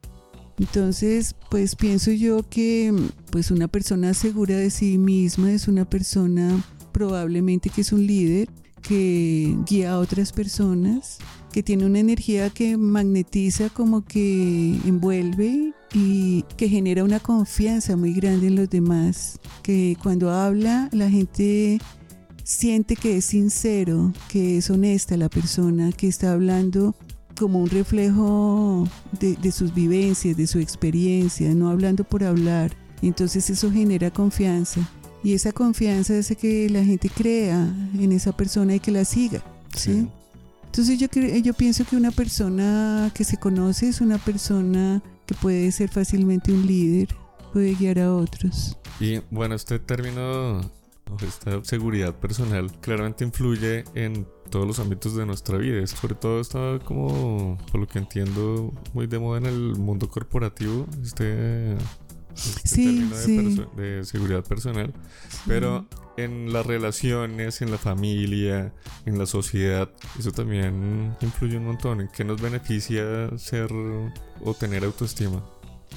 Entonces, 0.58 1.34
pues 1.50 1.76
pienso 1.76 2.10
yo 2.12 2.42
que 2.48 2.94
pues 3.30 3.50
una 3.50 3.68
persona 3.68 4.14
segura 4.14 4.56
de 4.56 4.70
sí 4.70 4.96
misma 4.96 5.52
es 5.52 5.68
una 5.68 5.84
persona 5.84 6.64
probablemente 6.92 7.68
que 7.68 7.82
es 7.82 7.92
un 7.92 8.06
líder 8.06 8.48
que 8.80 9.54
guía 9.66 9.92
a 9.92 9.98
otras 9.98 10.32
personas, 10.32 11.18
que 11.52 11.62
tiene 11.62 11.84
una 11.84 11.98
energía 11.98 12.50
que 12.50 12.76
magnetiza 12.76 13.68
como 13.68 14.04
que 14.04 14.78
envuelve 14.86 15.72
y 15.92 16.42
que 16.56 16.68
genera 16.68 17.04
una 17.04 17.20
confianza 17.20 17.96
muy 17.96 18.12
grande 18.12 18.46
en 18.46 18.56
los 18.56 18.70
demás, 18.70 19.40
que 19.62 19.96
cuando 20.02 20.30
habla 20.30 20.88
la 20.92 21.10
gente 21.10 21.80
siente 22.46 22.94
que 22.94 23.16
es 23.16 23.24
sincero, 23.24 24.12
que 24.28 24.58
es 24.58 24.70
honesta 24.70 25.16
la 25.16 25.28
persona, 25.28 25.90
que 25.90 26.06
está 26.06 26.32
hablando 26.32 26.94
como 27.36 27.58
un 27.58 27.68
reflejo 27.68 28.88
de, 29.18 29.50
sus 29.50 29.74
vivencias, 29.74 30.36
de 30.36 30.46
su 30.46 30.60
experiencia, 30.60 31.52
no 31.54 31.68
hablando 31.68 32.04
por 32.04 32.22
hablar. 32.22 32.70
Entonces 33.02 33.50
eso 33.50 33.70
genera 33.72 34.12
confianza. 34.12 34.88
Y 35.24 35.34
esa 35.34 35.50
confianza 35.50 36.16
hace 36.16 36.36
que 36.36 36.70
la 36.70 36.84
gente 36.84 37.10
crea 37.10 37.68
en 37.98 38.12
esa 38.12 38.30
persona 38.34 38.76
y 38.76 38.80
que 38.80 38.92
la 38.92 39.04
siga. 39.04 39.42
¿sí? 39.74 40.06
Entonces 40.66 41.00
yo, 41.00 41.08
yo 41.08 41.52
pienso 41.52 41.84
que 41.84 41.96
una 41.96 42.12
persona 42.12 43.10
que 43.12 43.24
se 43.24 43.38
conoce 43.38 43.88
es 43.88 44.00
una 44.00 44.18
persona 44.18 45.02
que 45.26 45.34
puede 45.34 45.72
ser 45.72 45.88
fácilmente 45.88 46.52
un 46.52 46.64
líder, 46.64 47.08
puede 47.52 47.74
guiar 47.74 47.98
a 47.98 48.14
otros. 48.14 48.78
Y 49.00 49.18
bueno, 49.32 49.56
este 49.56 49.80
término 49.80 50.75
esta 51.26 51.64
seguridad 51.64 52.14
personal 52.14 52.70
claramente 52.80 53.24
influye 53.24 53.84
en 53.94 54.26
todos 54.50 54.66
los 54.66 54.78
ámbitos 54.78 55.16
de 55.16 55.26
nuestra 55.26 55.58
vida. 55.58 55.86
Sobre 55.86 56.14
todo 56.14 56.40
está 56.40 56.78
como, 56.84 57.58
por 57.70 57.80
lo 57.80 57.86
que 57.86 57.98
entiendo, 57.98 58.72
muy 58.92 59.06
de 59.06 59.18
moda 59.18 59.38
en 59.38 59.46
el 59.46 59.76
mundo 59.76 60.08
corporativo, 60.08 60.86
este, 61.02 61.74
este 62.34 63.06
término 63.24 63.70
de, 63.76 64.04
seguridad 64.04 64.44
personal. 64.44 64.92
Pero 65.46 65.86
en 66.16 66.52
las 66.52 66.66
relaciones, 66.66 67.62
en 67.62 67.70
la 67.70 67.78
familia, 67.78 68.72
en 69.04 69.18
la 69.18 69.26
sociedad, 69.26 69.90
eso 70.18 70.32
también 70.32 71.16
influye 71.20 71.56
un 71.56 71.66
montón. 71.66 72.00
¿En 72.00 72.08
qué 72.08 72.24
nos 72.24 72.40
beneficia 72.40 73.36
ser 73.38 73.70
o 73.72 74.54
tener 74.54 74.84
autoestima? 74.84 75.44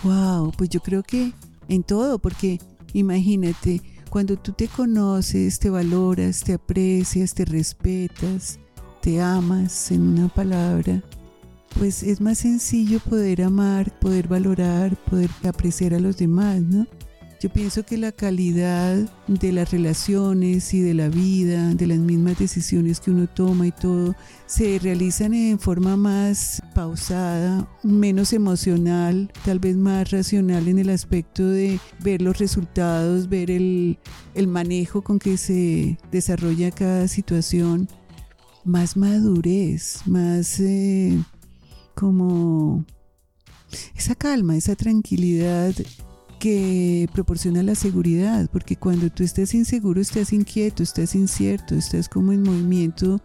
Wow, 0.04 0.52
pues 0.58 0.70
yo 0.70 0.80
creo 0.80 1.04
que 1.04 1.34
en 1.68 1.84
todo, 1.84 2.20
porque 2.20 2.60
imagínate, 2.94 3.82
cuando 4.10 4.38
tú 4.38 4.54
te 4.54 4.68
conoces, 4.68 5.60
te 5.60 5.70
valoras, 5.70 6.44
te 6.44 6.54
aprecias, 6.54 7.34
te 7.34 7.46
respetas, 7.46 8.60
te 9.02 9.22
amas 9.22 9.92
en 9.92 10.02
una 10.02 10.28
palabra, 10.28 11.02
pues 11.78 12.04
es 12.04 12.20
más 12.20 12.40
sencillo 12.40 13.00
poder 13.00 13.44
amar, 13.44 13.98
poder 14.00 14.28
valorar, 14.28 14.98
poder 15.06 15.30
apreciar 15.48 15.94
a 15.94 16.00
los 16.00 16.18
demás, 16.18 16.62
¿no? 16.62 16.88
Yo 17.40 17.48
pienso 17.48 17.86
que 17.86 17.98
la 17.98 18.12
calidad 18.12 18.98
de 19.28 19.54
las 19.54 19.72
relaciones 19.72 20.74
y 20.74 20.82
de 20.82 20.94
la 20.94 21.08
vida, 21.08 21.74
de 21.74 21.88
las 21.88 21.98
mismas 21.98 22.38
decisiones 22.38 23.00
que 23.00 23.12
uno 23.12 23.28
toma 23.28 23.66
y 23.66 23.72
todo, 23.72 24.14
se 24.46 24.78
realizan 24.78 25.34
en 25.34 25.58
forma 25.58 25.96
más 25.96 26.62
pausada, 26.76 27.66
menos 27.82 28.34
emocional, 28.34 29.32
tal 29.46 29.60
vez 29.60 29.78
más 29.78 30.12
racional 30.12 30.68
en 30.68 30.80
el 30.80 30.90
aspecto 30.90 31.48
de 31.48 31.80
ver 32.04 32.22
los 32.22 32.40
resultados, 32.40 33.30
ver 33.30 33.52
el, 33.52 33.98
manejo 34.46 35.02
con 35.02 35.18
que 35.18 35.38
se 35.38 35.98
desarrolla 36.12 36.72
cada 36.72 37.08
situación, 37.08 37.88
más 38.66 38.98
madurez, 38.98 40.02
más 40.06 40.60
eh, 40.60 41.18
como 41.96 42.84
esa 43.96 44.16
calma, 44.16 44.58
esa 44.58 44.76
tranquilidad 44.76 45.74
que 46.40 47.08
proporciona 47.14 47.62
la 47.62 47.76
seguridad, 47.76 48.50
porque 48.52 48.76
cuando 48.76 49.10
tú 49.10 49.24
estás 49.24 49.54
inseguro, 49.54 50.02
estás 50.02 50.34
inquieto, 50.34 50.82
estás 50.82 51.14
incierto, 51.14 51.76
estás 51.76 52.08
como 52.08 52.32
en 52.32 52.44
movimiento 52.44 53.22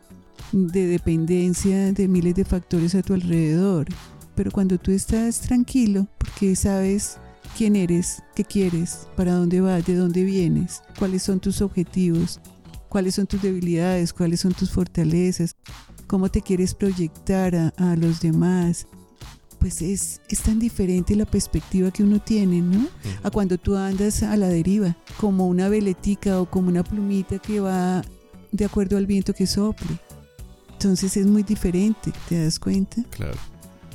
de 0.52 0.86
dependencia 0.86 1.92
de 1.92 2.08
miles 2.08 2.34
de 2.34 2.44
factores 2.44 2.94
a 2.94 3.02
tu 3.02 3.14
alrededor. 3.14 3.86
Pero 4.34 4.50
cuando 4.50 4.78
tú 4.78 4.90
estás 4.90 5.40
tranquilo, 5.40 6.08
porque 6.18 6.56
sabes 6.56 7.18
quién 7.56 7.76
eres, 7.76 8.22
qué 8.34 8.44
quieres, 8.44 9.06
para 9.16 9.34
dónde 9.34 9.60
vas, 9.60 9.86
de 9.86 9.94
dónde 9.94 10.24
vienes, 10.24 10.82
cuáles 10.98 11.22
son 11.22 11.38
tus 11.38 11.62
objetivos, 11.62 12.40
cuáles 12.88 13.14
son 13.14 13.26
tus 13.26 13.40
debilidades, 13.40 14.12
cuáles 14.12 14.40
son 14.40 14.52
tus 14.52 14.70
fortalezas, 14.70 15.54
cómo 16.08 16.30
te 16.30 16.42
quieres 16.42 16.74
proyectar 16.74 17.54
a, 17.54 17.68
a 17.76 17.96
los 17.96 18.20
demás, 18.20 18.86
pues 19.64 19.80
es, 19.80 20.20
es 20.28 20.40
tan 20.40 20.58
diferente 20.58 21.16
la 21.16 21.24
perspectiva 21.24 21.90
que 21.90 22.02
uno 22.02 22.20
tiene, 22.20 22.60
¿no? 22.60 22.86
A 23.22 23.30
cuando 23.30 23.56
tú 23.56 23.74
andas 23.74 24.22
a 24.22 24.36
la 24.36 24.46
deriva, 24.46 24.94
como 25.16 25.48
una 25.48 25.70
veletica 25.70 26.38
o 26.38 26.44
como 26.44 26.68
una 26.68 26.84
plumita 26.84 27.38
que 27.38 27.60
va 27.60 28.04
de 28.52 28.64
acuerdo 28.66 28.98
al 28.98 29.06
viento 29.06 29.32
que 29.32 29.46
sople. 29.46 29.98
Entonces 30.72 31.16
es 31.16 31.26
muy 31.26 31.44
diferente, 31.44 32.12
¿te 32.28 32.44
das 32.44 32.58
cuenta? 32.58 33.02
Claro. 33.08 33.38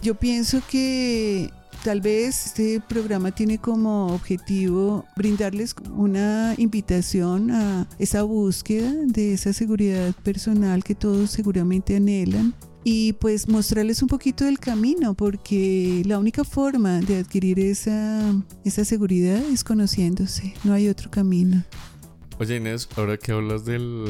Yo 0.01 0.15
pienso 0.15 0.59
que 0.67 1.51
tal 1.83 2.01
vez 2.01 2.47
este 2.47 2.81
programa 2.81 3.29
tiene 3.29 3.59
como 3.59 4.07
objetivo 4.07 5.05
brindarles 5.15 5.75
una 5.95 6.55
invitación 6.57 7.51
a 7.51 7.88
esa 7.99 8.23
búsqueda 8.23 8.91
de 9.05 9.33
esa 9.35 9.53
seguridad 9.53 10.15
personal 10.23 10.83
que 10.83 10.95
todos 10.95 11.29
seguramente 11.29 11.95
anhelan 11.95 12.55
y 12.83 13.13
pues 13.13 13.48
mostrarles 13.48 14.01
un 14.01 14.07
poquito 14.07 14.45
del 14.45 14.59
camino, 14.59 15.13
porque 15.13 16.01
la 16.05 16.19
única 16.19 16.43
forma 16.43 17.00
de 17.00 17.17
adquirir 17.17 17.59
esa, 17.59 18.33
esa 18.63 18.86
seguridad 18.86 19.38
es 19.38 19.63
conociéndose, 19.63 20.53
no 20.63 20.74
hay 20.74 20.88
otro 20.88 21.12
camino. 21.12 21.63
Oye 22.39 22.57
Inés, 22.57 22.88
ahora 22.95 23.17
que 23.17 23.33
hablas 23.33 23.65
del 23.65 24.05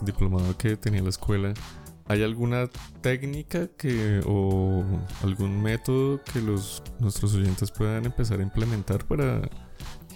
diplomado 0.00 0.56
que 0.56 0.76
tenía 0.76 1.02
la 1.02 1.10
escuela, 1.10 1.52
¿hay 2.06 2.22
alguna 2.22 2.68
técnica 3.02 3.68
que 3.68 4.20
o 4.26 4.84
algún 5.22 5.62
método 5.62 6.20
que 6.32 6.40
los 6.40 6.82
nuestros 6.98 7.34
oyentes 7.34 7.70
puedan 7.70 8.06
empezar 8.06 8.40
a 8.40 8.42
implementar 8.42 9.06
para 9.06 9.42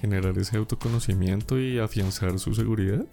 generar 0.01 0.39
ese 0.39 0.57
autoconocimiento 0.57 1.59
y 1.59 1.79
afianzar 1.79 2.39
su 2.39 2.55
seguridad? 2.55 3.07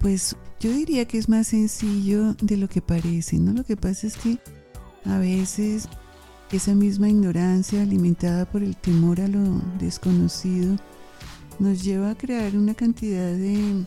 Pues 0.00 0.36
yo 0.60 0.70
diría 0.72 1.06
que 1.06 1.18
es 1.18 1.28
más 1.28 1.48
sencillo 1.48 2.34
de 2.34 2.56
lo 2.56 2.68
que 2.68 2.82
parece, 2.82 3.38
¿no? 3.38 3.52
Lo 3.52 3.64
que 3.64 3.76
pasa 3.76 4.06
es 4.06 4.16
que 4.16 4.38
a 5.04 5.18
veces 5.18 5.88
esa 6.50 6.74
misma 6.74 7.08
ignorancia 7.08 7.82
alimentada 7.82 8.44
por 8.44 8.62
el 8.62 8.76
temor 8.76 9.20
a 9.20 9.28
lo 9.28 9.60
desconocido 9.78 10.76
nos 11.58 11.82
lleva 11.82 12.10
a 12.10 12.14
crear 12.14 12.56
una 12.56 12.74
cantidad 12.74 13.32
de 13.32 13.84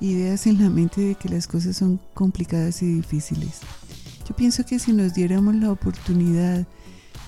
ideas 0.00 0.46
en 0.46 0.62
la 0.62 0.70
mente 0.70 1.00
de 1.00 1.14
que 1.14 1.28
las 1.28 1.46
cosas 1.46 1.76
son 1.76 2.00
complicadas 2.14 2.82
y 2.82 2.94
difíciles. 2.94 3.60
Yo 4.28 4.36
pienso 4.36 4.64
que 4.64 4.78
si 4.78 4.92
nos 4.92 5.14
diéramos 5.14 5.54
la 5.54 5.72
oportunidad 5.72 6.66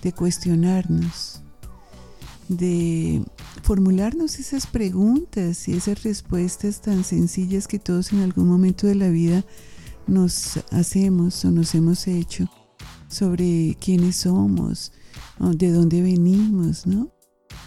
de 0.02 0.12
cuestionarnos, 0.12 1.42
de 2.50 3.22
formularnos 3.62 4.40
esas 4.40 4.66
preguntas 4.66 5.68
y 5.68 5.74
esas 5.74 6.02
respuestas 6.02 6.82
tan 6.82 7.04
sencillas 7.04 7.68
que 7.68 7.78
todos 7.78 8.12
en 8.12 8.22
algún 8.22 8.48
momento 8.48 8.88
de 8.88 8.96
la 8.96 9.08
vida 9.08 9.44
nos 10.08 10.58
hacemos 10.72 11.44
o 11.44 11.52
nos 11.52 11.76
hemos 11.76 12.08
hecho 12.08 12.50
sobre 13.06 13.76
quiénes 13.80 14.16
somos, 14.16 14.92
de 15.38 15.70
dónde 15.70 16.02
venimos, 16.02 16.88
¿no? 16.88 17.12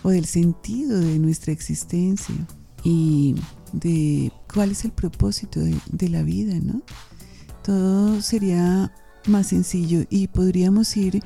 O 0.03 0.09
del 0.09 0.25
sentido 0.25 0.99
de 0.99 1.17
nuestra 1.17 1.53
existencia 1.53 2.35
y 2.83 3.35
de 3.71 4.33
cuál 4.53 4.71
es 4.71 4.83
el 4.83 4.91
propósito 4.91 5.61
de, 5.61 5.77
de 5.91 6.09
la 6.09 6.23
vida, 6.23 6.55
¿no? 6.61 6.83
Todo 7.63 8.21
sería 8.21 8.93
más 9.27 9.47
sencillo 9.47 10.03
y 10.09 10.27
podríamos 10.27 10.97
ir 10.97 11.23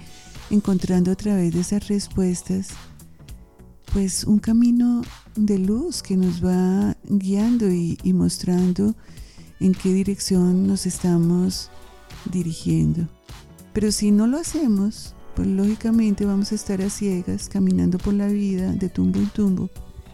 encontrando 0.51 1.11
a 1.11 1.15
través 1.15 1.55
de 1.55 1.61
esas 1.61 1.87
respuestas 1.87 2.69
pues 3.93 4.23
un 4.23 4.39
camino 4.39 5.01
de 5.35 5.59
luz 5.59 6.01
que 6.01 6.17
nos 6.17 6.43
va 6.43 6.95
guiando 7.03 7.69
y, 7.69 7.97
mostrando 8.13 8.95
en 9.59 9.73
qué 9.73 9.93
dirección 9.93 10.67
nos 10.67 10.85
estamos 10.85 11.69
dirigiendo. 12.31 13.07
Pero 13.73 13.91
si 13.91 14.11
no 14.11 14.27
lo 14.27 14.37
hacemos, 14.37 15.15
pues 15.35 15.47
lógicamente 15.47 16.25
vamos 16.25 16.51
a 16.51 16.55
estar 16.55 16.81
a 16.81 16.89
ciegas 16.89 17.49
caminando 17.49 17.97
por 17.97 18.13
la 18.13 18.27
vida 18.27 18.71
de 18.73 18.89
tumbo 18.89 19.19
en 19.19 19.29
tumbo. 19.29 19.69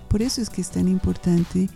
Por 0.09 0.21
eso 0.21 0.41
es 0.41 0.49
que 0.49 0.61
es 0.61 0.69
tan 0.69 0.87
importante 0.87 1.69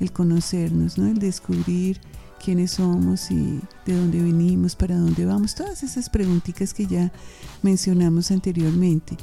el 0.00 0.12
conocernos, 0.12 0.98
¿no? 0.98 1.06
El 1.06 1.18
descubrir 1.18 2.00
quiénes 2.44 2.72
somos 2.72 3.30
y 3.30 3.60
de 3.86 3.96
dónde 3.96 4.20
venimos, 4.22 4.76
para 4.76 4.96
dónde 4.96 5.24
vamos, 5.24 5.54
todas 5.54 5.82
esas 5.82 6.10
preguntitas 6.10 6.74
que 6.74 6.86
ya 6.86 7.12
mencionamos 7.62 8.30
anteriormente. 8.30 9.16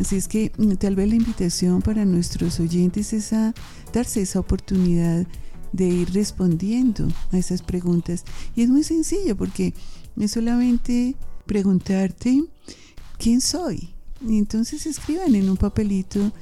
Así 0.00 0.16
es 0.16 0.28
que 0.28 0.50
mm, 0.56 0.72
tal 0.76 0.96
vez 0.96 1.08
la 1.08 1.16
invitación 1.16 1.82
para 1.82 2.06
nuestros 2.06 2.58
oyentes 2.58 3.12
es 3.12 3.34
a 3.34 3.52
darse 3.92 4.22
esa 4.22 4.40
oportunidad 4.40 5.26
de 5.72 5.88
ir 5.88 6.12
respondiendo 6.14 7.06
a 7.32 7.38
esas 7.38 7.60
preguntas. 7.60 8.24
Y 8.56 8.62
es 8.62 8.70
muy 8.70 8.82
sencillo 8.82 9.36
porque 9.36 9.74
es 10.18 10.30
solamente 10.30 11.16
preguntarte 11.46 12.44
quién 13.18 13.40
soy, 13.40 13.90
Y 14.26 14.38
entonces 14.38 14.86
escriban 14.86 15.34
en 15.34 15.50
un 15.50 15.56
papelito, 15.56 16.32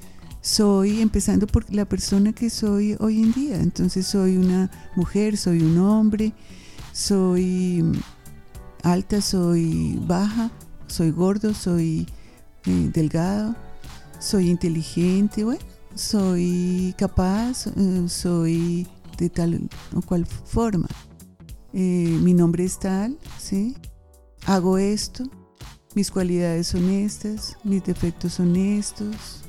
soy, 0.40 1.00
empezando 1.00 1.46
por 1.46 1.72
la 1.74 1.84
persona 1.84 2.32
que 2.32 2.50
soy 2.50 2.96
hoy 3.00 3.22
en 3.22 3.32
día. 3.32 3.60
Entonces 3.60 4.06
soy 4.06 4.36
una 4.36 4.70
mujer, 4.94 5.36
soy 5.36 5.62
un 5.62 5.78
hombre, 5.78 6.32
soy 6.92 7.84
alta, 8.84 9.20
soy 9.20 9.98
baja, 10.06 10.50
soy 10.86 11.10
gordo, 11.10 11.54
soy 11.54 12.06
delgado, 12.64 13.54
soy 14.18 14.50
inteligente, 14.50 15.44
bueno, 15.44 15.62
soy 15.94 16.94
capaz, 16.96 17.66
eh, 17.66 18.04
soy 18.08 18.86
de 19.16 19.30
tal 19.30 19.68
o 19.94 20.02
cual 20.02 20.26
forma. 20.26 20.88
Eh, 21.72 22.18
mi 22.22 22.34
nombre 22.34 22.64
es 22.64 22.78
tal, 22.78 23.18
¿sí? 23.38 23.76
Hago 24.46 24.78
esto, 24.78 25.24
mis 25.94 26.10
cualidades 26.10 26.68
son 26.68 26.88
estas, 26.90 27.56
mis 27.64 27.82
defectos 27.84 28.34
son 28.34 28.56
estos. 28.56 29.42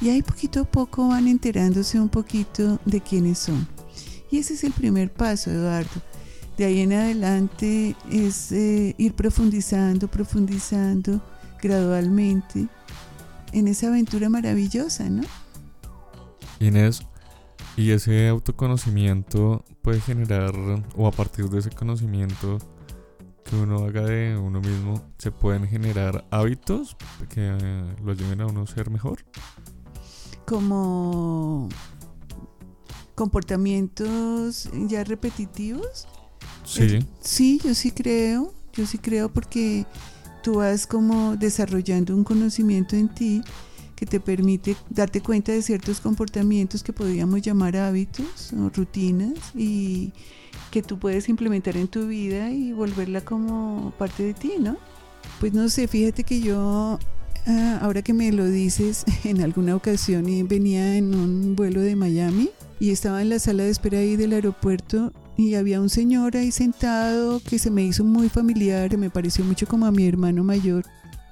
Y 0.00 0.10
ahí 0.10 0.22
poquito 0.22 0.60
a 0.60 0.64
poco 0.64 1.08
van 1.08 1.28
enterándose 1.28 2.00
un 2.00 2.08
poquito 2.08 2.80
de 2.84 3.00
quiénes 3.00 3.38
son. 3.38 3.66
Y 4.30 4.38
ese 4.38 4.54
es 4.54 4.64
el 4.64 4.72
primer 4.72 5.12
paso, 5.12 5.50
Eduardo. 5.50 6.02
De 6.56 6.64
ahí 6.64 6.80
en 6.80 6.92
adelante 6.92 7.96
es 8.10 8.52
eh, 8.52 8.94
ir 8.98 9.14
profundizando, 9.14 10.08
profundizando 10.08 11.22
gradualmente 11.62 12.68
en 13.52 13.68
esa 13.68 13.86
aventura 13.86 14.28
maravillosa, 14.28 15.08
¿no? 15.08 15.22
Inés, 16.60 17.02
y 17.76 17.90
ese 17.92 18.28
autoconocimiento 18.28 19.64
puede 19.80 20.00
generar, 20.00 20.52
o 20.96 21.06
a 21.06 21.10
partir 21.12 21.48
de 21.48 21.60
ese 21.60 21.70
conocimiento 21.70 22.58
que 23.44 23.56
uno 23.56 23.84
haga 23.84 24.02
de 24.02 24.36
uno 24.36 24.60
mismo, 24.60 25.02
se 25.18 25.30
pueden 25.30 25.66
generar 25.66 26.24
hábitos 26.30 26.96
que 27.28 27.56
lo 28.04 28.12
lleven 28.14 28.40
a 28.40 28.46
uno 28.46 28.62
a 28.62 28.66
ser 28.66 28.90
mejor. 28.90 29.24
Como 30.46 31.68
comportamientos 33.14 34.68
ya 34.88 35.04
repetitivos. 35.04 36.08
Sí. 36.64 37.06
Sí, 37.20 37.60
yo 37.64 37.74
sí 37.74 37.90
creo, 37.90 38.54
yo 38.72 38.86
sí 38.86 38.98
creo 38.98 39.32
porque 39.32 39.86
tú 40.42 40.54
vas 40.56 40.86
como 40.86 41.36
desarrollando 41.36 42.14
un 42.14 42.24
conocimiento 42.24 42.96
en 42.96 43.08
ti 43.08 43.42
que 43.94 44.06
te 44.06 44.18
permite 44.18 44.76
darte 44.90 45.20
cuenta 45.20 45.52
de 45.52 45.62
ciertos 45.62 46.00
comportamientos 46.00 46.82
que 46.82 46.92
podríamos 46.92 47.40
llamar 47.40 47.76
hábitos 47.76 48.52
o 48.52 48.68
rutinas 48.68 49.34
y 49.54 50.12
que 50.72 50.82
tú 50.82 50.98
puedes 50.98 51.28
implementar 51.28 51.76
en 51.76 51.86
tu 51.86 52.08
vida 52.08 52.50
y 52.50 52.72
volverla 52.72 53.20
como 53.20 53.92
parte 53.98 54.24
de 54.24 54.34
ti, 54.34 54.54
¿no? 54.58 54.76
Pues 55.38 55.52
no 55.52 55.68
sé, 55.68 55.86
fíjate 55.86 56.24
que 56.24 56.40
yo, 56.40 56.98
ah, 57.46 57.78
ahora 57.80 58.02
que 58.02 58.12
me 58.12 58.32
lo 58.32 58.46
dices, 58.46 59.04
en 59.24 59.40
alguna 59.40 59.76
ocasión 59.76 60.28
y 60.28 60.42
venía 60.42 60.96
en 60.96 61.14
un 61.14 61.54
vuelo 61.54 61.80
de 61.80 61.94
Miami 61.94 62.50
y 62.80 62.90
estaba 62.90 63.22
en 63.22 63.28
la 63.28 63.38
sala 63.38 63.62
de 63.62 63.70
espera 63.70 63.98
ahí 63.98 64.16
del 64.16 64.32
aeropuerto 64.32 65.12
y 65.42 65.54
había 65.54 65.80
un 65.80 65.88
señor 65.88 66.36
ahí 66.36 66.50
sentado 66.50 67.40
que 67.40 67.58
se 67.58 67.70
me 67.70 67.84
hizo 67.84 68.04
muy 68.04 68.28
familiar, 68.28 68.96
me 68.96 69.10
pareció 69.10 69.44
mucho 69.44 69.66
como 69.66 69.86
a 69.86 69.92
mi 69.92 70.06
hermano 70.06 70.44
mayor. 70.44 70.84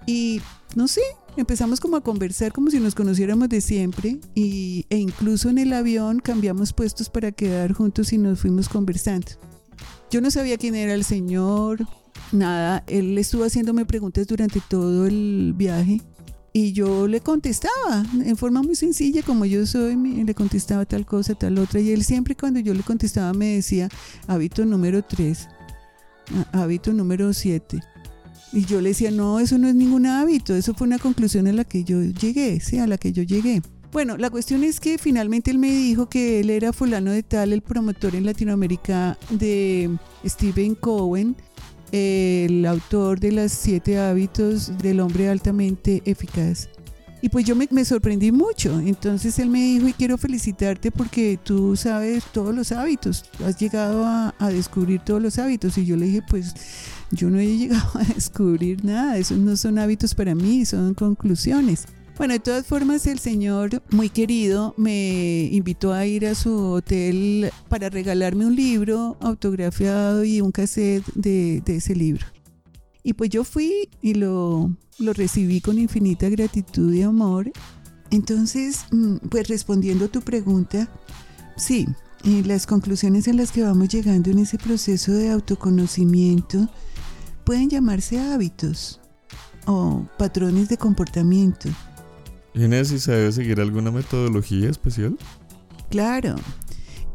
Y 0.07 0.41
no 0.75 0.89
sé, 0.89 1.03
empezamos 1.37 1.81
como 1.81 1.97
a 1.97 2.01
conversar 2.01 2.53
como 2.53 2.71
si 2.71 2.81
nos 2.81 2.95
conociéramos 2.95 3.49
de 3.49 3.61
siempre 3.61 4.19
y, 4.35 4.87
e 4.91 4.99
incluso 4.99 5.49
en 5.49 5.59
el 5.59 5.73
avión 5.73 6.21
cambiamos 6.21 6.73
puestos 6.73 7.09
para 7.09 7.33
quedar 7.33 7.73
juntos 7.73 8.13
y 8.13 8.19
nos 8.19 8.41
fuimos 8.41 8.69
conversando. 8.69 9.29
Yo 10.11 10.21
no 10.21 10.31
sabía 10.31 10.59
quién 10.59 10.75
era 10.75 10.95
el 10.95 11.05
señor, 11.05 11.87
nada, 12.33 12.85
él 12.89 13.17
estuvo 13.17 13.45
haciéndome 13.45 13.87
preguntas 13.87 14.27
durante 14.27 14.61
todo 14.69 15.07
el 15.07 15.55
viaje 15.57 16.01
y 16.53 16.73
yo 16.73 17.07
le 17.07 17.21
contestaba 17.21 18.05
en 18.25 18.37
forma 18.37 18.63
muy 18.63 18.75
sencilla 18.75 19.23
como 19.23 19.45
yo 19.45 19.67
soy, 19.67 19.97
le 19.97 20.35
contestaba 20.35 20.85
tal 20.85 21.07
cosa, 21.07 21.35
tal 21.35 21.59
otra 21.59 21.81
y 21.81 21.91
él 21.91 22.05
siempre 22.05 22.35
cuando 22.35 22.61
yo 22.61 22.75
le 22.75 22.83
contestaba 22.83 23.33
me 23.33 23.55
decía 23.57 23.89
hábito 24.27 24.65
número 24.65 25.03
3, 25.03 25.49
hábito 26.53 26.93
número 26.93 27.33
7 27.33 27.81
y 28.53 28.65
yo 28.65 28.81
le 28.81 28.91
decía, 28.91 29.11
no, 29.11 29.39
eso 29.39 29.59
no 29.59 29.69
es 29.69 29.75
ningún 29.75 30.07
hábito, 30.07 30.55
eso 30.55 30.75
fue 30.75 30.87
una 30.87 30.99
conclusión 30.99 31.47
a 31.47 31.53
la 31.53 31.65
que 31.65 31.85
yo 31.85 32.03
llegué, 32.03 32.59
sí, 32.61 32.79
a 32.79 32.87
la 32.87 32.99
que 32.99 33.13
yo 33.13 33.23
llegué. 33.23 33.63
Bueno, 33.93 34.17
la 34.17 34.31
cuestión 34.31 34.63
es 34.63 34.79
que 34.79 34.99
finalmente 34.99 35.51
él 35.51 35.59
me 35.59 35.71
dijo 35.71 36.09
que 36.09 36.41
él 36.41 36.51
era 36.51 36.73
fulano 36.73 37.11
de 37.11 37.23
tal, 37.23 37.53
el 37.53 37.61
promotor 37.61 38.15
en 38.15 38.25
Latinoamérica 38.25 39.19
de 39.31 39.91
Stephen 40.25 40.77
Cohen, 40.77 41.37
el 41.93 42.65
autor 42.67 43.21
de 43.21 43.33
las 43.33 43.53
siete 43.53 43.99
hábitos 43.99 44.79
del 44.79 45.01
hombre 45.01 45.29
altamente 45.29 46.03
eficaz. 46.05 46.69
Y 47.23 47.29
pues 47.29 47.45
yo 47.45 47.55
me, 47.55 47.85
sorprendí 47.85 48.33
mucho. 48.33 48.81
Entonces 48.81 49.39
él 49.39 49.51
me 49.51 49.61
dijo, 49.61 49.89
y 49.89 49.93
quiero 49.93 50.17
felicitarte 50.17 50.91
porque 50.91 51.39
tú 51.43 51.77
sabes 51.77 52.25
todos 52.33 52.55
los 52.55 52.73
hábitos, 52.73 53.25
has 53.45 53.59
llegado 53.59 54.07
a, 54.07 54.35
a 54.39 54.49
descubrir 54.49 55.01
todos 55.01 55.21
los 55.21 55.39
hábitos. 55.39 55.77
Y 55.77 55.85
yo 55.85 55.97
le 55.97 56.07
dije, 56.07 56.23
pues 56.27 56.55
yo 57.11 57.29
no 57.29 57.39
he 57.39 57.47
llegado 57.59 57.91
a 57.95 58.05
descubrir 58.05 58.85
nada, 58.85 59.19
esos 59.19 59.39
no 59.39 59.57
son 59.57 59.79
hábitos 59.79 60.15
para 60.15 60.35
mí, 60.35 60.65
son 60.65 60.95
conclusiones. 60.95 61.87
Bueno, 62.17 62.35
de 62.35 62.41
todas 62.41 62.67
formas, 62.67 63.07
el 63.07 63.19
señor 63.19 63.83
muy 63.91 64.11
querido 64.11 64.75
me 64.77 65.49
invitó 65.53 65.93
a 65.93 66.05
ir 66.05 66.27
a 66.27 66.35
su 66.35 66.55
hotel 66.73 67.51
para 67.69 67.89
regalarme 67.89 68.45
un 68.45 68.55
libro 68.55 69.17
autografiado 69.21 70.25
y 70.25 70.41
un 70.41 70.53
cassette 70.53 71.07
de, 71.15 71.63
ese 71.67 71.95
libro. 71.95 72.27
Y 73.03 73.15
pues 73.15 73.31
yo 73.31 73.45
fui 73.45 73.89
y 74.03 74.15
lo, 74.15 74.71
lo 74.99 75.13
recibí 75.15 75.63
con 75.63 75.79
infinita 75.79 76.29
gratitud 76.29 76.93
y 76.93 77.03
amor. 77.03 77.51
Entonces, 78.11 78.85
mm, 78.91 79.17
pues 79.31 79.49
respondiendo 79.49 80.05
a 80.05 80.09
tu 80.09 80.21
pregunta, 80.21 80.91
sí, 81.57 81.87
las 82.23 82.67
conclusiones 82.67 83.29
a 83.29 83.33
las 83.33 83.51
que 83.51 83.63
vamos 83.63 83.89
llegando 83.89 84.31
en 84.31 84.41
ese 84.41 84.59
proceso 84.59 85.13
de 85.13 85.31
autoconocimiento 85.31 86.69
pueden 87.45 87.71
llamarse 87.71 88.21
hábitos 88.21 89.01
o 89.67 90.07
patrones 90.19 90.69
de 90.69 90.77
comportamiento. 90.77 91.71
¿Y 92.55 92.85
si 92.85 92.99
se 92.99 93.13
debe 93.13 93.33
seguir 93.33 93.61
alguna 93.61 93.91
metodología 93.91 94.71
especial? 94.71 95.17
Claro, 95.89 96.37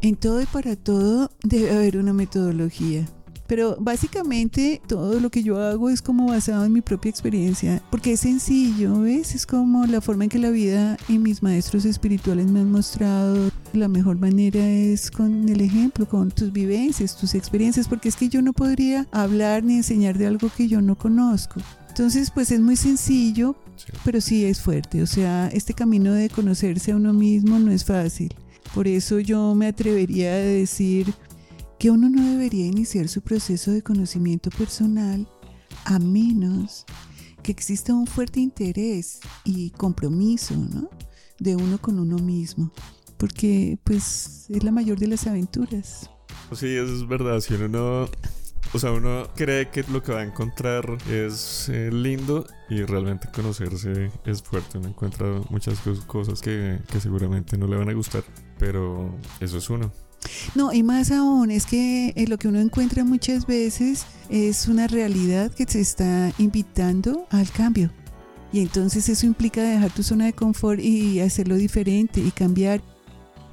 en 0.00 0.16
todo 0.16 0.40
y 0.40 0.46
para 0.46 0.76
todo 0.76 1.30
debe 1.42 1.70
haber 1.70 1.98
una 1.98 2.12
metodología. 2.12 3.06
Pero 3.46 3.76
básicamente 3.78 4.80
todo 4.88 5.20
lo 5.20 5.30
que 5.30 5.42
yo 5.42 5.60
hago 5.60 5.88
es 5.88 6.02
como 6.02 6.26
basado 6.26 6.64
en 6.64 6.72
mi 6.72 6.80
propia 6.80 7.10
experiencia, 7.10 7.80
porque 7.90 8.14
es 8.14 8.20
sencillo, 8.20 9.00
¿ves? 9.00 9.34
Es 9.34 9.46
como 9.46 9.86
la 9.86 10.00
forma 10.00 10.24
en 10.24 10.30
que 10.30 10.38
la 10.38 10.50
vida 10.50 10.96
y 11.08 11.18
mis 11.18 11.42
maestros 11.42 11.84
espirituales 11.84 12.46
me 12.46 12.60
han 12.60 12.72
mostrado. 12.72 13.50
La 13.72 13.88
mejor 13.88 14.18
manera 14.18 14.66
es 14.68 15.10
con 15.10 15.48
el 15.48 15.60
ejemplo, 15.60 16.08
con 16.08 16.30
tus 16.30 16.52
vivencias, 16.52 17.16
tus 17.16 17.34
experiencias, 17.34 17.86
porque 17.86 18.08
es 18.08 18.16
que 18.16 18.28
yo 18.28 18.42
no 18.42 18.52
podría 18.52 19.06
hablar 19.12 19.62
ni 19.62 19.76
enseñar 19.76 20.18
de 20.18 20.26
algo 20.26 20.50
que 20.56 20.66
yo 20.66 20.82
no 20.82 20.96
conozco. 20.96 21.60
Entonces, 21.88 22.30
pues 22.30 22.50
es 22.50 22.60
muy 22.60 22.76
sencillo, 22.76 23.56
pero 24.04 24.20
sí 24.20 24.44
es 24.44 24.60
fuerte. 24.60 25.02
O 25.02 25.06
sea, 25.06 25.48
este 25.48 25.74
camino 25.74 26.12
de 26.12 26.28
conocerse 26.30 26.92
a 26.92 26.96
uno 26.96 27.12
mismo 27.12 27.58
no 27.58 27.70
es 27.70 27.84
fácil. 27.84 28.34
Por 28.74 28.88
eso 28.88 29.20
yo 29.20 29.54
me 29.54 29.68
atrevería 29.68 30.32
a 30.32 30.38
decir 30.38 31.12
que 31.78 31.90
uno 31.90 32.08
no 32.08 32.30
debería 32.30 32.66
iniciar 32.66 33.08
su 33.08 33.20
proceso 33.20 33.70
de 33.70 33.82
conocimiento 33.82 34.50
personal 34.50 35.28
a 35.84 35.98
menos 35.98 36.84
que 37.42 37.52
exista 37.52 37.94
un 37.94 38.06
fuerte 38.06 38.40
interés 38.40 39.20
y 39.44 39.70
compromiso 39.70 40.56
¿no? 40.56 40.90
de 41.38 41.54
uno 41.54 41.78
con 41.78 41.98
uno 41.98 42.16
mismo, 42.16 42.72
porque 43.18 43.78
pues 43.84 44.46
es 44.48 44.64
la 44.64 44.72
mayor 44.72 44.98
de 44.98 45.06
las 45.06 45.26
aventuras. 45.26 46.10
Sí, 46.52 46.66
eso 46.74 46.94
es 46.94 47.06
verdad, 47.06 47.40
si 47.40 47.54
uno 47.54 47.68
no... 47.68 48.10
O 48.72 48.78
sea, 48.78 48.92
uno 48.92 49.28
cree 49.34 49.68
que 49.68 49.84
lo 49.84 50.02
que 50.02 50.12
va 50.12 50.20
a 50.20 50.24
encontrar 50.24 50.98
es 51.10 51.68
eh, 51.68 51.90
lindo 51.92 52.46
y 52.68 52.82
realmente 52.82 53.28
conocerse 53.32 54.10
es 54.24 54.42
fuerte. 54.42 54.78
Uno 54.78 54.88
encuentra 54.88 55.26
muchas 55.50 55.78
cosas 56.06 56.40
que, 56.40 56.78
que 56.90 57.00
seguramente 57.00 57.56
no 57.56 57.66
le 57.66 57.76
van 57.76 57.88
a 57.88 57.92
gustar, 57.92 58.24
pero 58.58 59.14
eso 59.40 59.58
es 59.58 59.70
uno. 59.70 59.92
No, 60.54 60.72
y 60.72 60.82
más 60.82 61.10
aún, 61.10 61.50
es 61.50 61.66
que 61.66 62.12
eh, 62.16 62.26
lo 62.26 62.38
que 62.38 62.48
uno 62.48 62.60
encuentra 62.60 63.04
muchas 63.04 63.46
veces 63.46 64.06
es 64.28 64.68
una 64.68 64.86
realidad 64.86 65.52
que 65.52 65.66
te 65.66 65.80
está 65.80 66.32
invitando 66.38 67.26
al 67.30 67.50
cambio. 67.50 67.90
Y 68.52 68.60
entonces 68.60 69.08
eso 69.08 69.26
implica 69.26 69.62
dejar 69.62 69.92
tu 69.92 70.02
zona 70.02 70.26
de 70.26 70.32
confort 70.32 70.80
y 70.80 71.20
hacerlo 71.20 71.56
diferente 71.56 72.20
y 72.20 72.30
cambiar. 72.30 72.80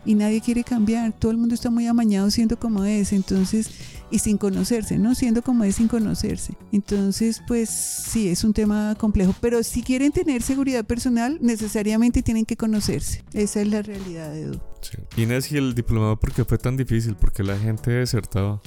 Y 0.06 0.16
nadie 0.16 0.42
quiere 0.42 0.64
cambiar, 0.64 1.14
todo 1.14 1.32
el 1.32 1.38
mundo 1.38 1.56
está 1.56 1.70
muy 1.70 1.88
amañado 1.88 2.30
siendo 2.32 2.58
como 2.58 2.84
es. 2.84 3.14
Entonces 3.14 3.70
y 4.14 4.20
sin 4.20 4.38
conocerse, 4.38 5.00
¿no? 5.00 5.16
Siendo 5.16 5.42
como 5.42 5.64
es 5.64 5.78
sin 5.78 5.88
conocerse. 5.88 6.54
Entonces, 6.72 7.42
pues 7.48 7.68
sí, 7.72 8.30
es 8.30 8.44
un 8.44 8.54
tema 8.54 8.94
complejo, 9.00 9.34
pero 9.42 9.64
si 9.64 9.82
quieren 9.82 10.12
tener 10.12 10.44
seguridad 10.44 10.86
personal, 10.86 11.40
necesariamente 11.42 12.22
tienen 12.22 12.46
que 12.46 12.56
conocerse. 12.56 13.24
Esa 13.34 13.62
es 13.62 13.68
la 13.70 13.82
realidad, 13.82 14.38
Edu. 14.38 14.62
Sí. 14.82 14.98
Inés, 15.20 15.52
¿y 15.52 15.58
el 15.58 15.74
diplomado 15.74 16.20
por 16.20 16.32
qué 16.32 16.46
fue 16.46 16.60
tan 16.60 16.78
difícil? 16.78 17.16
Porque 17.16 17.42
la 17.42 17.58
gente 17.58 17.90
desertaba. 17.90 18.62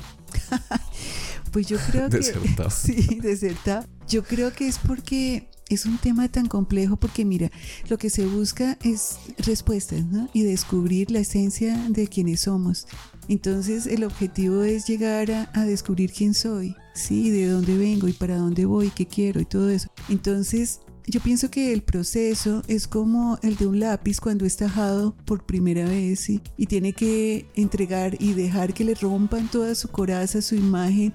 pues 1.53 1.69
yo 1.69 1.79
creo 1.93 2.11
que... 2.11 2.23
Sí, 2.71 3.21
desertaba. 3.23 3.87
Yo 4.09 4.25
creo 4.25 4.53
que 4.53 4.67
es 4.67 4.79
porque 4.79 5.49
es 5.69 5.87
un 5.87 5.99
tema 5.99 6.29
tan 6.29 6.47
complejo 6.47 6.97
porque 6.97 7.25
mira, 7.25 7.51
lo 7.89 7.99
que 7.99 8.11
se 8.11 8.27
busca 8.27 8.79
es 8.83 9.19
respuestas 9.39 10.05
¿no? 10.07 10.29
y 10.33 10.43
descubrir 10.43 11.11
la 11.11 11.21
esencia 11.21 11.77
de 11.89 12.07
quienes 12.09 12.41
somos. 12.41 12.87
Entonces 13.29 13.87
el 13.87 14.05
objetivo 14.05 14.63
es 14.63 14.87
llegar 14.87 15.31
a, 15.53 15.65
descubrir 15.65 16.13
quién 16.13 16.35
soy, 16.35 16.77
sí, 16.95 17.31
de 17.31 17.49
dónde 17.49 17.77
vengo 17.77 18.07
y 18.07 18.13
para 18.13 18.37
dónde 18.37 18.67
voy, 18.67 18.91
qué 18.91 19.07
quiero 19.07 19.41
y 19.41 19.45
todo 19.45 19.69
eso. 19.69 19.89
Entonces 20.09 20.81
yo 21.09 21.21
pienso 21.21 21.51
que 21.51 21.73
el 21.73 21.83
proceso 21.83 22.63
es 22.69 22.87
como 22.87 23.39
el 23.43 23.57
de 23.57 23.67
un 23.67 23.81
lápiz 23.81 24.21
cuando 24.21 24.45
es 24.45 24.57
tajado 24.57 25.17
por 25.25 25.45
primera 25.45 25.85
vez 25.85 26.29
y 26.29 26.67
tiene 26.67 26.93
que 26.93 27.49
entregar 27.55 28.17
y 28.21 28.35
dejar 28.35 28.75
que 28.75 28.85
le 28.85 28.95
rompan 28.95 29.49
toda 29.51 29.75
su 29.75 29.89
coraza, 29.89 30.41
su 30.43 30.55
imagen 30.55 31.13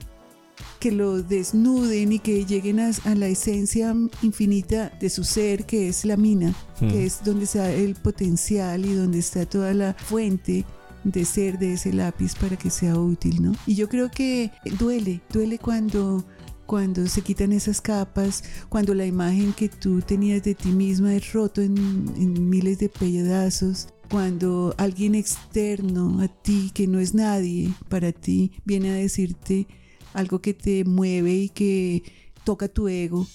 que 0.80 0.92
lo 0.92 1.22
desnuden 1.22 2.14
y 2.14 2.20
que 2.20 2.46
lleguen 2.46 2.80
a, 2.80 2.92
la 3.16 3.28
esencia 3.28 3.96
infinita 4.22 4.92
de 5.00 5.10
su 5.10 5.24
ser, 5.24 5.66
que 5.66 5.90
es 5.90 6.06
la 6.06 6.18
mina, 6.18 6.56
que 6.80 6.86
hmm. 6.86 7.06
es 7.06 7.24
donde 7.24 7.46
está 7.46 7.72
el 7.72 7.96
potencial 7.96 8.86
y 8.86 8.94
donde 8.94 9.20
está 9.20 9.46
toda 9.46 9.74
la 9.74 9.94
fuente 9.94 10.66
de 11.04 11.26
ser 11.26 11.58
de 11.58 11.74
ese 11.74 11.94
lápiz 11.94 12.36
para 12.36 12.58
que 12.58 12.70
sea 12.70 12.98
útil, 12.98 13.42
¿no? 13.42 13.54
Y 13.66 13.76
yo 13.76 13.90
creo 13.90 14.10
que 14.12 14.52
duele, 14.80 15.22
duele 15.32 15.58
cuando 15.58 16.26
cuando 16.68 17.06
se 17.08 17.22
quitan 17.22 17.52
esas 17.52 17.82
capas, 17.82 18.46
cuando 18.70 18.94
la 18.94 19.06
imagen 19.06 19.52
que 19.52 19.68
tú 19.68 20.00
tenías 20.00 20.42
de 20.42 20.56
ti 20.56 20.70
misma 20.70 21.14
es 21.14 21.34
roto 21.34 21.62
en, 21.62 21.76
en 22.16 22.50
miles 22.50 22.80
de 22.80 22.88
pedazos, 22.88 23.90
cuando 24.12 24.74
alguien 24.78 25.16
externo 25.16 26.22
a 26.22 26.30
ti, 26.30 26.72
que 26.74 26.86
no 26.86 27.00
es 27.00 27.14
nadie 27.14 27.74
para 27.90 28.12
ti, 28.12 28.52
viene 28.64 28.92
a 28.92 28.96
decirte 28.96 29.68
algo 30.14 30.42
que 30.42 30.54
te 30.54 30.84
mueve 30.86 31.34
y 31.34 31.50
que 31.50 32.04
toca 32.44 32.68
tu 32.68 32.88
ego. 32.88 33.28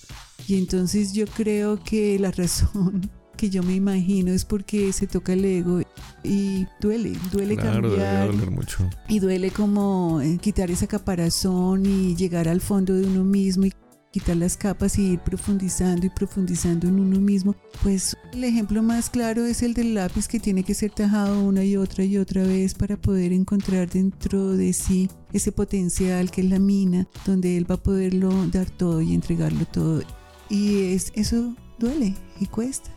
Y 0.47 0.57
entonces 0.57 1.13
yo 1.13 1.27
creo 1.27 1.83
que 1.83 2.19
la 2.19 2.31
razón 2.31 3.11
que 3.37 3.51
yo 3.51 3.63
me 3.63 3.75
imagino 3.75 4.33
es 4.33 4.45
porque 4.45 4.93
se 4.93 5.07
toca 5.07 5.35
el 5.35 5.45
ego 5.45 5.81
y 6.23 6.67
duele, 6.81 7.13
duele 7.33 7.57
cambiar. 7.57 8.33
mucho. 8.51 8.89
Y 9.09 9.19
duele 9.19 9.51
como 9.51 10.21
eh, 10.21 10.39
quitar 10.41 10.71
esa 10.71 10.87
caparazón 10.87 11.85
y 11.87 12.17
llegar 12.17 12.49
al 12.49 12.61
fondo 12.61 12.95
de 12.95 13.07
uno 13.07 13.25
mismo 13.25 13.67
y 13.67 13.73
quitar 14.17 14.39
las 14.39 14.57
capas 14.57 14.99
y 14.99 15.13
ir 15.13 15.21
profundizando 15.21 16.07
y 16.07 16.09
profundizando 16.09 16.89
en 16.89 16.99
uno 16.99 17.21
mismo, 17.21 17.55
pues 17.83 18.17
el 18.33 18.45
ejemplo 18.45 18.83
más 18.83 19.11
claro 19.11 19.45
es 19.45 19.63
el 19.63 19.75
del 19.75 19.93
lápiz 19.93 20.27
que 20.27 20.41
tiene 20.41 20.63
que 20.63 20.73
ser 20.73 20.91
tajado 20.91 21.39
una 21.43 21.63
y 21.65 21.77
otra 21.77 22.03
y 22.03 22.17
otra 22.17 22.43
vez 22.43 22.73
para 22.73 22.97
poder 22.97 23.35
encontrar 23.35 23.91
dentro 23.91 24.57
de 24.57 24.73
sí 24.73 25.11
ese 25.35 25.53
potencial 25.53 26.31
que 26.31 26.41
es 26.41 26.49
la 26.49 26.59
mina, 26.59 27.07
donde 27.27 27.59
él 27.59 27.71
va 27.71 27.75
a 27.75 27.83
poderlo 27.83 28.31
dar 28.47 28.71
todo 28.71 29.03
y 29.03 29.13
entregarlo 29.13 29.67
todo. 29.67 30.03
Y 30.49 30.95
es, 30.95 31.13
eso 31.15 31.55
duele 31.79 32.15
y 32.41 32.47
cuesta. 32.47 32.89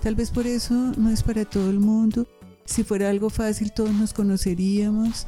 Tal 0.00 0.14
vez 0.14 0.30
por 0.30 0.46
eso 0.46 0.92
no 0.96 1.10
es 1.10 1.24
para 1.24 1.44
todo 1.44 1.70
el 1.70 1.80
mundo. 1.80 2.28
Si 2.66 2.84
fuera 2.84 3.10
algo 3.10 3.30
fácil 3.30 3.72
todos 3.72 3.92
nos 3.92 4.12
conoceríamos 4.12 5.26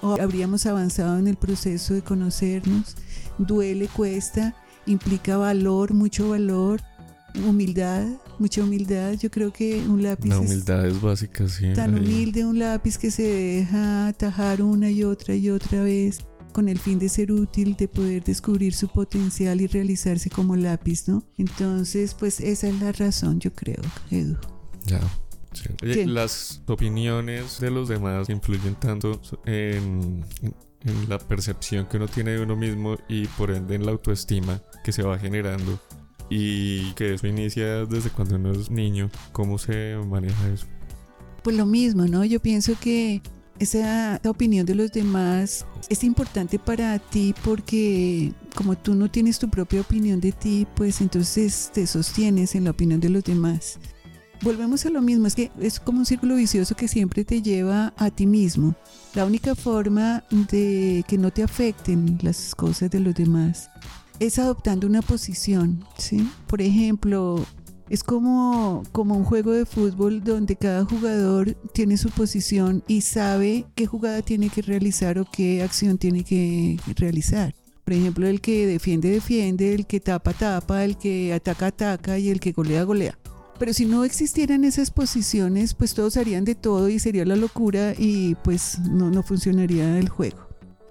o 0.00 0.20
habríamos 0.20 0.66
avanzado 0.66 1.18
en 1.18 1.26
el 1.26 1.36
proceso 1.36 1.94
de 1.94 2.02
conocernos 2.02 2.96
duele, 3.38 3.88
cuesta, 3.88 4.54
implica 4.86 5.36
valor, 5.36 5.94
mucho 5.94 6.30
valor, 6.30 6.80
humildad, 7.46 8.06
mucha 8.38 8.62
humildad. 8.62 9.12
Yo 9.14 9.30
creo 9.30 9.52
que 9.52 9.82
un 9.86 10.02
lápiz. 10.02 10.28
La 10.28 10.40
humildad 10.40 10.86
es, 10.86 11.00
básica, 11.00 11.48
sí. 11.48 11.72
Tan 11.72 11.94
humilde 11.94 12.44
un 12.44 12.58
lápiz 12.58 12.98
que 12.98 13.10
se 13.10 13.22
deja 13.22 14.08
atajar 14.08 14.62
una 14.62 14.90
y 14.90 15.04
otra 15.04 15.34
y 15.34 15.50
otra 15.50 15.82
vez 15.82 16.20
con 16.52 16.68
el 16.68 16.78
fin 16.78 16.98
de 16.98 17.08
ser 17.08 17.30
útil, 17.30 17.76
de 17.76 17.86
poder 17.86 18.24
descubrir 18.24 18.74
su 18.74 18.88
potencial 18.88 19.60
y 19.60 19.66
realizarse 19.66 20.28
como 20.28 20.56
lápiz, 20.56 21.06
¿no? 21.06 21.22
Entonces, 21.36 22.14
pues 22.14 22.40
esa 22.40 22.68
es 22.68 22.80
la 22.80 22.90
razón, 22.90 23.38
yo 23.38 23.52
creo, 23.52 23.82
Edu. 24.10 24.36
Ya. 24.86 25.00
Las 26.06 26.62
opiniones 26.66 27.60
de 27.60 27.70
los 27.70 27.88
demás 27.88 28.28
influyen 28.28 28.74
tanto 28.74 29.20
en, 29.46 30.24
en 30.84 31.08
la 31.08 31.18
percepción 31.18 31.86
que 31.86 31.96
uno 31.96 32.08
tiene 32.08 32.32
de 32.32 32.42
uno 32.42 32.56
mismo 32.56 32.96
y 33.08 33.26
por 33.26 33.50
ende 33.50 33.74
en 33.74 33.86
la 33.86 33.92
autoestima 33.92 34.60
que 34.84 34.92
se 34.92 35.02
va 35.02 35.18
generando 35.18 35.78
y 36.30 36.92
que 36.92 37.14
eso 37.14 37.26
inicia 37.26 37.86
desde 37.86 38.10
cuando 38.10 38.36
uno 38.36 38.52
es 38.52 38.70
niño. 38.70 39.10
¿Cómo 39.32 39.58
se 39.58 39.96
maneja 40.06 40.48
eso? 40.50 40.66
Pues 41.42 41.56
lo 41.56 41.66
mismo, 41.66 42.04
¿no? 42.06 42.24
Yo 42.24 42.40
pienso 42.40 42.74
que 42.80 43.22
esa 43.58 44.20
opinión 44.24 44.66
de 44.66 44.74
los 44.74 44.92
demás 44.92 45.66
es 45.88 46.04
importante 46.04 46.58
para 46.58 46.98
ti 46.98 47.34
porque 47.44 48.32
como 48.54 48.76
tú 48.76 48.94
no 48.94 49.10
tienes 49.10 49.38
tu 49.38 49.48
propia 49.48 49.80
opinión 49.80 50.20
de 50.20 50.32
ti, 50.32 50.66
pues 50.74 51.00
entonces 51.00 51.70
te 51.72 51.86
sostienes 51.86 52.54
en 52.54 52.64
la 52.64 52.70
opinión 52.70 53.00
de 53.00 53.08
los 53.08 53.24
demás 53.24 53.78
volvemos 54.42 54.84
a 54.86 54.90
lo 54.90 55.02
mismo, 55.02 55.26
es 55.26 55.34
que 55.34 55.50
es 55.60 55.80
como 55.80 56.00
un 56.00 56.06
círculo 56.06 56.36
vicioso 56.36 56.74
que 56.74 56.88
siempre 56.88 57.24
te 57.24 57.42
lleva 57.42 57.92
a 57.96 58.10
ti 58.10 58.26
mismo. 58.26 58.74
La 59.14 59.24
única 59.24 59.54
forma 59.54 60.24
de 60.30 61.04
que 61.08 61.18
no 61.18 61.30
te 61.30 61.42
afecten 61.42 62.18
las 62.22 62.54
cosas 62.54 62.90
de 62.90 63.00
los 63.00 63.14
demás 63.14 63.70
es 64.20 64.38
adoptando 64.38 64.86
una 64.86 65.02
posición, 65.02 65.84
¿sí? 65.96 66.28
Por 66.46 66.60
ejemplo, 66.60 67.44
es 67.88 68.02
como, 68.02 68.82
como 68.92 69.16
un 69.16 69.24
juego 69.24 69.52
de 69.52 69.64
fútbol 69.64 70.22
donde 70.22 70.56
cada 70.56 70.84
jugador 70.84 71.54
tiene 71.72 71.96
su 71.96 72.10
posición 72.10 72.82
y 72.86 73.02
sabe 73.02 73.64
qué 73.74 73.86
jugada 73.86 74.22
tiene 74.22 74.50
que 74.50 74.62
realizar 74.62 75.18
o 75.18 75.26
qué 75.30 75.62
acción 75.62 75.98
tiene 75.98 76.24
que 76.24 76.78
realizar. 76.96 77.54
Por 77.84 77.94
ejemplo, 77.94 78.26
el 78.26 78.42
que 78.42 78.66
defiende, 78.66 79.08
defiende, 79.08 79.74
el 79.74 79.86
que 79.86 80.00
tapa, 80.00 80.34
tapa, 80.34 80.84
el 80.84 80.98
que 80.98 81.32
ataca, 81.32 81.68
ataca 81.68 82.18
y 82.18 82.28
el 82.28 82.40
que 82.40 82.52
golea, 82.52 82.82
golea. 82.82 83.18
Pero 83.58 83.72
si 83.72 83.86
no 83.86 84.04
existieran 84.04 84.64
esas 84.64 84.90
posiciones, 84.90 85.74
pues 85.74 85.94
todos 85.94 86.16
harían 86.16 86.44
de 86.44 86.54
todo 86.54 86.88
y 86.88 86.98
sería 86.98 87.24
la 87.24 87.36
locura 87.36 87.94
y 87.98 88.36
pues 88.36 88.78
no, 88.78 89.10
no 89.10 89.22
funcionaría 89.22 89.98
el 89.98 90.08
juego. 90.08 90.48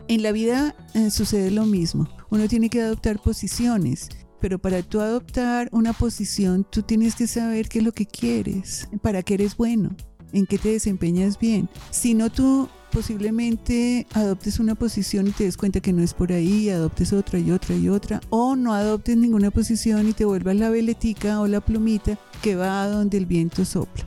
En 0.10 0.23
la 0.23 0.32
vida 0.32 0.75
eh, 0.93 1.12
sucede 1.12 1.51
lo 1.51 1.65
mismo. 1.65 2.10
Uno 2.30 2.47
tiene 2.47 2.69
que 2.69 2.82
adoptar 2.82 3.21
posiciones, 3.21 4.10
pero 4.39 4.60
para 4.60 4.82
tú 4.82 5.01
adoptar 5.01 5.69
una 5.71 5.93
posición, 5.93 6.65
tú 6.69 6.82
tienes 6.82 7.15
que 7.15 7.27
saber 7.27 7.69
qué 7.69 7.80
es 7.80 7.86
lo 7.86 7.91
que 7.91 8.06
quieres, 8.06 8.88
para 9.01 9.23
qué 9.23 9.36
eres 9.36 9.58
bueno, 9.58 9.95
en 10.34 10.45
qué 10.45 10.58
te 10.58 10.69
desempeñas 10.69 11.39
bien. 11.39 11.69
Si 11.91 12.13
no, 12.13 12.30
tú 12.30 12.69
posiblemente 12.91 14.08
adoptes 14.13 14.60
una 14.60 14.76
posición 14.76 15.28
y 15.28 15.32
te 15.32 15.43
des 15.43 15.58
cuenta 15.58 15.80
que 15.80 15.93
no 15.93 16.02
es 16.02 16.13
por 16.13 16.32
ahí, 16.32 16.69
adoptes 16.69 17.13
otra 17.13 17.39
y 17.39 17.52
otra 17.52 17.76
y 17.76 17.89
otra, 17.89 18.21
o 18.30 18.56
no 18.56 18.73
adoptes 18.73 19.17
ninguna 19.17 19.52
posición 19.52 20.08
y 20.08 20.13
te 20.13 20.26
vuelvas 20.26 20.56
la 20.56 20.69
veletica 20.69 21.39
o 21.39 21.47
la 21.47 21.62
plumita 21.62 22.17
que 22.41 22.56
va 22.56 22.84
a 22.84 22.88
donde 22.88 23.17
el 23.17 23.26
viento 23.26 23.65
sopla. 23.65 24.06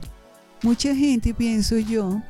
Mucha 0.63 0.95
gente, 0.95 1.33
pienso 1.33 1.77
yo, 1.77 2.21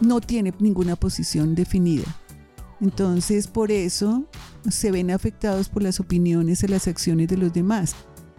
no 0.00 0.20
tiene 0.20 0.52
ninguna 0.58 0.96
posición 0.96 1.54
definida. 1.54 2.04
Entonces, 2.80 3.46
por 3.46 3.72
eso 3.72 4.24
se 4.70 4.90
ven 4.90 5.10
afectados 5.10 5.68
por 5.68 5.82
las 5.82 6.00
opiniones 6.00 6.62
y 6.62 6.68
las 6.68 6.86
acciones 6.86 7.28
de 7.28 7.36
los 7.36 7.52
demás, 7.52 7.94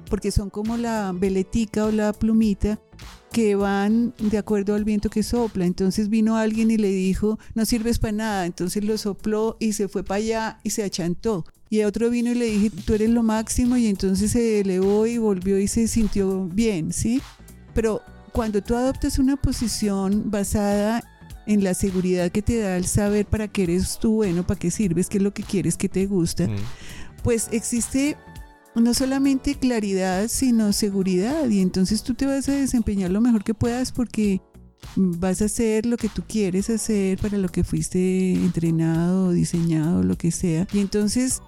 porque 0.09 0.31
son 0.31 0.49
como 0.49 0.77
la 0.77 1.11
veletica 1.13 1.85
o 1.85 1.91
la 1.91 2.13
plumita 2.13 2.79
que 3.37 3.53
van 3.53 4.15
de 4.17 4.39
acuerdo 4.39 4.73
al 4.73 4.83
viento 4.83 5.11
que 5.11 5.21
sopla. 5.21 5.67
Entonces 5.67 6.09
vino 6.09 6.37
alguien 6.37 6.71
y 6.71 6.77
le 6.77 6.89
dijo, 6.89 7.37
no 7.53 7.65
sirves 7.65 7.99
para 7.99 8.13
nada. 8.13 8.45
Entonces 8.47 8.83
lo 8.83 8.97
sopló 8.97 9.57
y 9.59 9.73
se 9.73 9.87
fue 9.87 10.03
para 10.03 10.17
allá 10.17 10.59
y 10.63 10.71
se 10.71 10.83
achantó. 10.83 11.45
Y 11.69 11.83
otro 11.83 12.09
vino 12.09 12.31
y 12.31 12.33
le 12.33 12.45
dije, 12.45 12.71
tú 12.83 12.95
eres 12.95 13.11
lo 13.11 13.21
máximo 13.21 13.77
y 13.77 13.85
entonces 13.85 14.31
se 14.31 14.61
elevó 14.61 15.05
y 15.05 15.19
volvió 15.19 15.59
y 15.59 15.67
se 15.67 15.87
sintió 15.87 16.45
bien, 16.47 16.91
¿sí? 16.91 17.21
Pero 17.75 18.01
cuando 18.31 18.63
tú 18.63 18.75
adoptas 18.75 19.19
una 19.19 19.35
posición 19.35 20.31
basada 20.31 21.03
en 21.45 21.63
la 21.63 21.75
seguridad 21.75 22.31
que 22.31 22.41
te 22.41 22.57
da 22.57 22.75
el 22.75 22.87
saber 22.87 23.27
para 23.27 23.47
qué 23.47 23.65
eres 23.65 23.99
tú 23.99 24.13
bueno, 24.13 24.47
para 24.47 24.59
qué 24.59 24.71
sirves, 24.71 25.09
qué 25.09 25.17
es 25.17 25.23
lo 25.23 25.35
que 25.35 25.43
quieres, 25.43 25.77
qué 25.77 25.89
te 25.89 26.07
gusta, 26.07 26.49
pues 27.21 27.49
existe 27.51 28.17
no 28.79 28.93
solamente 28.93 29.55
claridad, 29.55 30.27
sino 30.27 30.73
seguridad. 30.73 31.49
Y 31.49 31.61
entonces 31.61 32.03
tú 32.03 32.13
te 32.13 32.25
vas 32.25 32.47
a 32.49 32.53
desempeñar 32.53 33.11
lo 33.11 33.21
mejor 33.21 33.43
que 33.43 33.53
puedas 33.53 33.91
porque 33.91 34.41
vas 34.95 35.41
a 35.41 35.45
hacer 35.45 35.85
lo 35.85 35.97
que 35.97 36.09
tú 36.09 36.23
quieres 36.27 36.69
hacer 36.69 37.17
para 37.19 37.37
lo 37.37 37.49
que 37.49 37.63
fuiste 37.63 38.33
entrenado, 38.33 39.31
diseñado, 39.31 40.03
lo 40.03 40.17
que 40.17 40.31
sea. 40.31 40.67
Y 40.73 40.79
entonces 40.79 41.41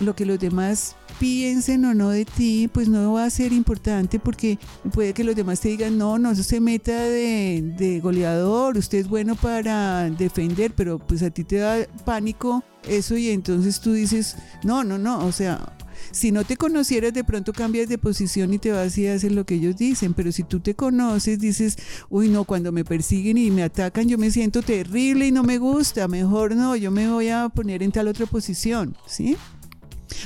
lo 0.00 0.14
que 0.14 0.24
los 0.24 0.38
demás 0.38 0.96
piensen 1.18 1.84
o 1.84 1.94
no 1.94 2.10
de 2.10 2.24
ti, 2.24 2.70
pues 2.72 2.88
no 2.88 3.12
va 3.12 3.24
a 3.24 3.30
ser 3.30 3.52
importante 3.52 4.18
porque 4.18 4.58
puede 4.92 5.12
que 5.12 5.24
los 5.24 5.36
demás 5.36 5.60
te 5.60 5.68
digan, 5.68 5.98
no, 5.98 6.18
no 6.18 6.34
se 6.34 6.60
meta 6.60 6.98
de, 6.98 7.74
de 7.76 8.00
goleador, 8.00 8.78
usted 8.78 8.98
es 8.98 9.08
bueno 9.08 9.34
para 9.34 10.08
defender, 10.10 10.72
pero 10.74 10.98
pues 10.98 11.22
a 11.22 11.30
ti 11.30 11.44
te 11.44 11.56
da 11.56 11.86
pánico 12.04 12.64
eso 12.88 13.16
y 13.16 13.28
entonces 13.28 13.80
tú 13.80 13.92
dices, 13.92 14.36
no, 14.64 14.84
no, 14.84 14.96
no, 14.96 15.26
o 15.26 15.32
sea, 15.32 15.76
si 16.12 16.32
no 16.32 16.44
te 16.44 16.56
conocieras, 16.56 17.12
de 17.12 17.24
pronto 17.24 17.52
cambias 17.52 17.88
de 17.88 17.98
posición 17.98 18.52
y 18.52 18.58
te 18.58 18.72
vas 18.72 18.96
y 18.98 19.06
haces 19.06 19.32
lo 19.32 19.44
que 19.44 19.54
ellos 19.54 19.76
dicen, 19.76 20.14
pero 20.14 20.32
si 20.32 20.42
tú 20.42 20.60
te 20.60 20.74
conoces, 20.74 21.38
dices, 21.38 21.76
uy, 22.08 22.28
no, 22.28 22.44
cuando 22.44 22.72
me 22.72 22.84
persiguen 22.84 23.38
y 23.38 23.50
me 23.50 23.62
atacan, 23.62 24.08
yo 24.08 24.18
me 24.18 24.30
siento 24.30 24.62
terrible 24.62 25.26
y 25.26 25.32
no 25.32 25.42
me 25.42 25.58
gusta, 25.58 26.08
mejor 26.08 26.56
no, 26.56 26.74
yo 26.76 26.90
me 26.90 27.08
voy 27.08 27.28
a 27.28 27.48
poner 27.48 27.82
en 27.82 27.92
tal 27.92 28.08
otra 28.08 28.26
posición, 28.26 28.96
¿sí? 29.06 29.36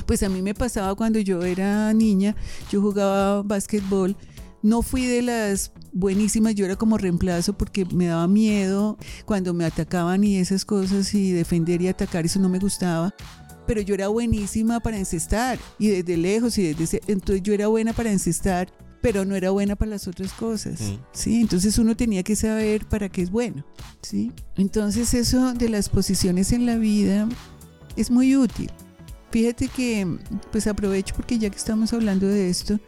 Pues 0.05 0.23
a 0.23 0.29
mí 0.29 0.41
me 0.41 0.53
pasaba 0.53 0.95
cuando 0.95 1.19
yo 1.19 1.43
era 1.43 1.93
niña, 1.93 2.35
yo 2.71 2.81
jugaba 2.81 3.43
básquetbol. 3.43 4.15
No 4.63 4.81
fui 4.81 5.05
de 5.05 5.21
las 5.21 5.71
buenísimas, 5.93 6.55
yo 6.55 6.65
era 6.65 6.75
como 6.75 6.97
reemplazo 6.97 7.55
porque 7.55 7.85
me 7.85 8.07
daba 8.07 8.27
miedo 8.27 8.97
cuando 9.25 9.53
me 9.53 9.63
atacaban 9.63 10.23
y 10.23 10.37
esas 10.37 10.65
cosas 10.65 11.13
y 11.13 11.31
defender 11.33 11.83
y 11.83 11.87
atacar, 11.87 12.25
eso 12.25 12.39
no 12.39 12.49
me 12.49 12.57
gustaba 12.57 13.13
pero 13.65 13.81
yo 13.81 13.95
era 13.95 14.07
buenísima 14.07 14.79
para 14.79 14.97
encestar 14.97 15.59
y 15.79 15.89
desde 15.89 16.17
lejos 16.17 16.57
y 16.57 16.73
desde 16.73 17.01
entonces 17.07 17.43
yo 17.43 17.53
era 17.53 17.67
buena 17.67 17.93
para 17.93 18.11
encestar 18.11 18.71
pero 19.05 19.23
no 19.23 19.35
era 19.35 19.51
buena 19.51 19.75
para 19.75 19.91
las 19.91 20.07
otras 20.07 20.33
cosas, 20.33 20.81
mm. 20.81 20.97
¿sí? 21.11 21.39
Entonces 21.39 21.77
uno 21.77 21.95
tenía 21.95 22.23
que 22.23 22.35
saber 22.35 22.87
para 22.87 23.07
qué 23.07 23.21
es 23.21 23.29
bueno, 23.29 23.63
¿sí? 24.01 24.31
Entonces 24.57 25.13
eso 25.13 25.53
de 25.53 25.69
las 25.69 25.89
posiciones 25.89 26.51
en 26.51 26.65
la 26.65 26.77
vida 26.77 27.29
es 27.95 28.09
muy 28.09 28.35
útil. 28.35 28.71
Fíjate 29.29 29.67
que, 29.67 30.07
pues 30.51 30.65
aprovecho 30.65 31.13
porque 31.15 31.37
ya 31.37 31.51
que 31.51 31.55
estamos 31.57 31.93
hablando 31.93 32.25
de 32.25 32.49
esto, 32.49 32.79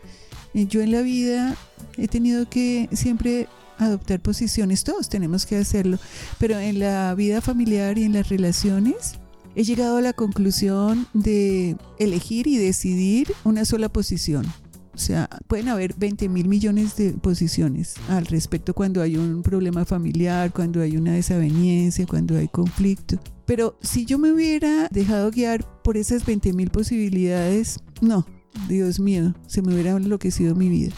eh, 0.55 0.65
yo 0.65 0.81
en 0.81 0.91
la 0.91 1.01
vida 1.01 1.55
he 1.97 2.07
tenido 2.07 2.49
que 2.49 2.89
siempre 2.93 3.47
adoptar 3.77 4.19
posiciones, 4.19 4.83
todos 4.83 5.09
tenemos 5.09 5.45
que 5.45 5.57
hacerlo, 5.57 5.99
pero 6.39 6.57
en 6.57 6.79
la 6.79 7.13
vida 7.13 7.41
familiar 7.41 7.99
y 7.99 8.05
en 8.05 8.13
las 8.13 8.29
relaciones 8.29 9.19
he 9.57 9.63
llegado 9.63 9.97
a 9.97 10.01
la 10.01 10.13
conclusión 10.13 11.07
de 11.15 11.77
elegir 11.97 12.45
y 12.45 12.57
decidir 12.57 13.33
una 13.43 13.65
sola 13.65 13.89
posición. 13.89 14.45
O 14.93 14.99
sea, 14.99 15.27
pueden 15.47 15.67
haber 15.69 15.95
20 15.95 16.29
mil 16.29 16.47
millones 16.47 16.95
de 16.95 17.13
posiciones 17.13 17.95
al 18.07 18.27
respecto 18.27 18.75
cuando 18.75 19.01
hay 19.01 19.17
un 19.17 19.41
problema 19.41 19.83
familiar, 19.83 20.53
cuando 20.53 20.79
hay 20.79 20.95
una 20.95 21.13
desaveniencia, 21.13 22.05
cuando 22.05 22.37
hay 22.37 22.47
conflicto. 22.49 23.19
Pero 23.47 23.79
si 23.81 24.05
yo 24.05 24.19
me 24.19 24.31
hubiera 24.31 24.89
dejado 24.91 25.31
guiar 25.31 25.65
por 25.81 25.97
esas 25.97 26.23
20 26.23 26.53
mil 26.53 26.69
posibilidades, 26.69 27.79
no, 27.99 28.27
Dios 28.69 28.99
mío, 28.99 29.33
se 29.47 29.63
me 29.63 29.73
hubiera 29.73 29.89
enloquecido 29.89 30.53
mi 30.53 30.69
vida. 30.69 30.93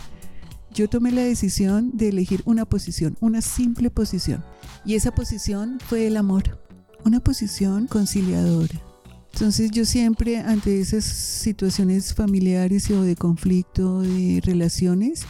Yo 0.74 0.90
tomé 0.90 1.14
la 1.14 1.24
decisión 1.24 1.92
de 1.94 2.10
elegir 2.10 2.42
una 2.44 2.66
posición, 2.66 3.16
una 3.22 3.42
simple 3.42 3.90
posición. 3.90 4.44
Y 4.84 4.96
esa 4.96 5.12
posición 5.12 5.78
fue 5.80 6.08
el 6.08 6.18
amor, 6.18 6.69
una 7.06 7.20
posición 7.20 7.88
conciliadora 7.88 8.90
entonces 9.34 9.72
yo 9.72 9.86
siempre 9.86 10.40
ante 10.40 10.80
esas 10.80 11.06
situaciones 11.06 12.14
familiares 12.14 12.90
o 12.92 13.04
de 13.04 13.16
conflicto, 13.16 14.02
de 14.02 14.42
relaciones, 14.44 15.24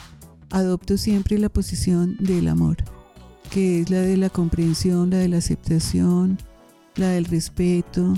adopto 0.49 0.97
siempre 0.97 1.37
la 1.37 1.49
posición 1.49 2.17
del 2.19 2.47
amor, 2.47 2.77
que 3.51 3.81
es 3.81 3.89
la 3.89 3.99
de 3.99 4.17
la 4.17 4.29
comprensión, 4.29 5.11
la 5.11 5.17
de 5.17 5.27
la 5.27 5.37
aceptación, 5.37 6.37
la 6.95 7.09
del 7.09 7.25
respeto, 7.25 8.15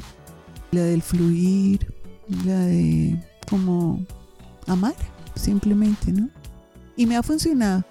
la 0.72 0.84
del 0.84 1.02
fluir, 1.02 1.94
la 2.46 2.60
de 2.60 3.22
como 3.50 4.06
amar, 4.68 4.96
simplemente, 5.36 6.14
¿no? 6.14 6.30
Y 6.96 7.06
me 7.06 7.18
ha 7.18 7.24
funcionado, 7.24 7.84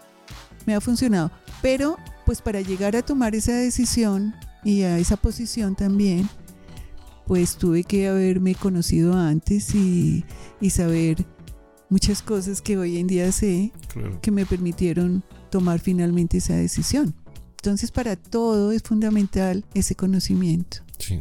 me 0.65 0.75
ha 0.75 0.81
funcionado. 0.81 1.31
Pero 1.61 1.99
pues 2.25 2.41
para 2.41 2.63
llegar 2.63 2.97
a 2.97 3.03
tomar 3.03 3.35
esa 3.35 3.53
decisión 3.53 4.35
y 4.65 4.83
a 4.83 4.99
esa 4.99 5.17
posición 5.17 5.75
también, 5.75 6.29
pues 7.27 7.57
tuve 7.57 7.85
que 7.85 8.09
haberme 8.09 8.55
conocido 8.55 9.15
antes 9.15 9.75
y, 9.75 10.25
saber 10.69 11.25
muchas 11.89 12.23
cosas 12.23 12.61
que 12.61 12.77
hoy 12.77 12.99
en 12.99 13.07
día 13.07 13.33
sé 13.33 13.73
que 14.23 14.31
me 14.31 14.47
permitieron 14.47 15.25
tomar 15.51 15.81
finalmente 15.81 16.39
esa 16.39 16.55
decisión. 16.55 17.15
Entonces 17.57 17.91
para 17.91 18.17
todo 18.17 18.73
es 18.73 18.83
fundamental 18.83 19.65
ese 19.75 19.95
conocimiento. 19.95 20.79
Sí. 20.99 21.21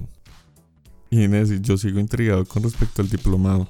Y 1.10 1.23
Inés, 1.23 1.49
yo 1.62 1.78
sigo 1.78 1.99
intrigado 1.99 2.45
con 2.45 2.63
respecto 2.63 3.02
al 3.02 3.10
diplomado. 3.10 3.67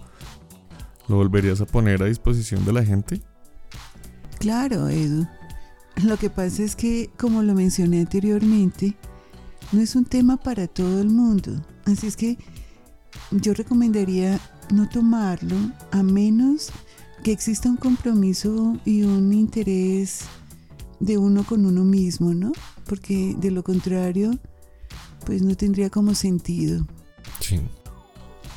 ¿Lo 1.08 1.16
volverías 1.16 1.62
a 1.62 1.66
poner 1.66 2.04
a 2.04 2.06
disposición 2.06 2.66
de 2.66 2.74
la 2.74 2.86
gente? 2.86 3.22
Claro, 4.40 4.90
Edu. 4.90 5.28
Lo 6.04 6.18
que 6.18 6.30
pasa 6.30 6.64
es 6.64 6.76
que, 6.76 7.10
como 7.18 7.42
lo 7.44 7.54
mencioné 7.56 8.02
anteriormente, 8.02 8.96
no 9.72 9.82
es 9.82 9.96
un 9.96 10.06
tema 10.06 10.38
para 10.38 10.68
todo 10.68 11.02
el 11.02 11.10
mundo. 11.10 11.62
Así 11.86 12.08
es 12.08 12.16
que 12.16 12.38
yo 13.32 13.54
recomendaría 13.54 14.40
no 14.72 14.88
tomarlo 14.90 15.56
a 15.92 16.04
menos 16.04 16.70
que 17.24 17.32
exista 17.32 17.70
un 17.70 17.78
compromiso 17.78 18.80
y 18.86 19.04
un 19.04 19.34
interés 19.34 20.22
de 21.00 21.18
uno 21.18 21.44
con 21.44 21.66
uno 21.66 21.84
mismo, 21.84 22.34
¿no? 22.34 22.52
Porque 22.86 23.36
de 23.38 23.52
lo 23.52 23.64
contrario, 23.64 24.32
pues 25.26 25.42
no 25.42 25.56
tendría 25.56 25.90
como 25.90 26.16
sentido. 26.16 26.86
Sí. 27.40 27.60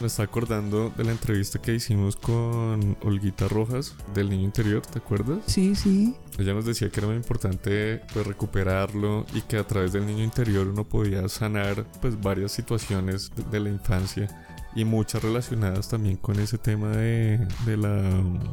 Me 0.02 0.08
está 0.08 0.24
acordando 0.24 0.92
de 0.96 1.04
la 1.04 1.12
entrevista 1.12 1.62
que 1.62 1.74
hicimos 1.74 2.16
con 2.16 2.96
Olguita 3.04 3.46
Rojas 3.46 3.94
del 4.12 4.30
niño 4.30 4.42
interior, 4.42 4.82
¿te 4.84 4.98
acuerdas? 4.98 5.38
Sí, 5.46 5.76
sí. 5.76 6.16
Ella 6.40 6.54
nos 6.54 6.66
decía 6.66 6.90
que 6.90 6.98
era 6.98 7.06
muy 7.06 7.14
importante 7.14 8.00
pues 8.12 8.26
recuperarlo 8.26 9.24
y 9.32 9.42
que 9.42 9.58
a 9.58 9.64
través 9.64 9.92
del 9.92 10.04
niño 10.04 10.24
interior 10.24 10.66
uno 10.66 10.82
podía 10.82 11.28
sanar 11.28 11.86
pues 12.00 12.20
varias 12.20 12.50
situaciones 12.50 13.30
de, 13.52 13.60
la 13.60 13.68
infancia 13.68 14.26
y 14.74 14.84
muchas 14.84 15.22
relacionadas 15.22 15.88
también 15.88 16.16
con 16.16 16.40
ese 16.40 16.58
tema 16.58 16.88
de, 16.88 17.38
de 17.64 17.76
la 17.76 18.02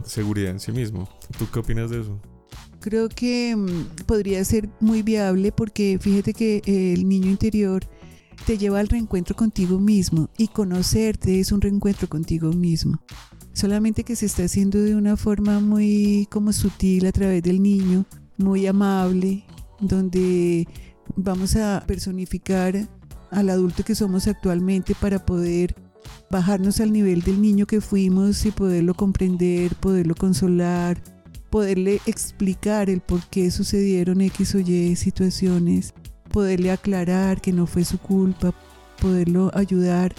seguridad 0.06 0.52
en 0.52 0.60
sí 0.60 0.72
mismo. 0.72 1.10
¿Tú 1.40 1.48
qué 1.52 1.62
opinas 1.62 1.90
de 1.90 2.02
eso? 2.02 2.22
Creo 2.80 3.10
que 3.10 3.56
mm, 3.56 4.06
podría 4.06 4.46
ser 4.46 4.70
muy 4.80 5.02
viable 5.02 5.52
porque 5.52 5.98
fíjate 6.00 6.36
que 6.36 6.62
el 6.68 7.10
niño 7.10 7.32
interior 7.32 7.88
te 8.45 8.58
lleva 8.58 8.80
al 8.80 8.89
reencuentro 8.89 9.36
contigo 9.36 9.80
mismo 9.80 10.30
y 10.38 10.47
conocerte 10.47 11.39
es 11.39 11.52
un 11.52 11.62
reencuentro 11.62 12.08
contigo 12.08 12.52
mismo. 12.52 13.02
Solamente 13.54 14.04
que 14.04 14.15
se 14.15 14.25
está 14.25 14.43
haciendo 14.43 14.80
de 14.80 14.95
una 14.95 15.17
forma 15.17 15.60
muy 15.60 16.28
como 16.32 16.54
sutil 16.54 17.06
a 17.06 17.12
través 17.12 17.43
del 17.43 17.62
niño, 17.62 18.06
muy 18.38 18.67
amable, 18.67 19.43
donde 19.80 20.67
vamos 21.15 21.56
a 21.56 21.84
personificar 21.86 22.88
al 23.32 23.49
adulto 23.49 23.84
que 23.84 23.95
somos 23.95 24.28
actualmente 24.28 24.95
para 24.95 25.25
poder 25.25 25.75
bajarnos 26.30 26.80
al 26.80 26.91
nivel 26.91 27.21
del 27.21 27.41
niño 27.41 27.65
que 27.65 27.82
fuimos 27.82 28.45
y 28.45 28.52
poderlo 28.52 28.93
comprender, 28.93 29.75
poderlo 29.75 30.15
consolar, 30.15 31.02
poderle 31.49 31.99
explicar 32.06 32.89
el 32.89 33.02
por 33.02 33.23
qué 33.30 33.52
sucedieron 33.52 34.21
X 34.21 34.56
o 34.56 34.60
Y 34.60 34.95
situaciones 34.95 35.93
poderle 36.30 36.72
aclarar 36.72 37.42
que 37.42 37.52
no 37.52 37.65
fue 37.68 37.84
su 37.84 37.98
culpa, 38.00 38.54
poderlo 39.02 39.52
ayudar 39.54 40.13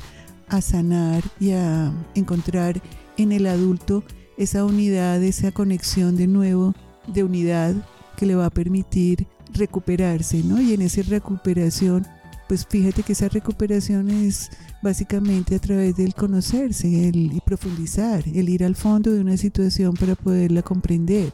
a 0.49 0.61
sanar 0.61 1.23
y 1.39 1.53
a 1.53 1.93
encontrar 2.15 2.81
en 3.17 3.33
el 3.33 3.47
adulto 3.47 4.03
esa 4.37 4.65
unidad, 4.65 5.23
esa 5.23 5.53
conexión 5.53 6.17
de 6.17 6.27
nuevo 6.27 6.75
de 7.07 7.25
unidad 7.25 7.75
que 8.17 8.27
le 8.27 8.35
va 8.35 8.47
a 8.47 8.51
permitir 8.51 9.27
recuperarse, 9.53 10.43
¿no? 10.43 10.61
Y 10.61 10.75
en 10.75 10.83
esa 10.83 11.03
recuperación, 11.03 12.07
pues 12.49 12.67
fíjate 12.67 13.03
que 13.03 13.13
esa 13.13 13.29
recuperación 13.29 14.11
es 14.11 14.51
básicamente 14.83 15.55
a 15.55 15.59
través 15.59 15.97
del 15.97 16.15
conocerse, 16.15 17.09
el 17.09 17.41
profundizar, 17.45 18.25
el 18.27 18.49
ir 18.49 18.65
al 18.65 18.77
fondo 18.77 19.13
de 19.13 19.21
una 19.21 19.37
situación 19.37 19.95
para 19.95 20.15
poderla 20.15 20.63
comprender. 20.63 21.33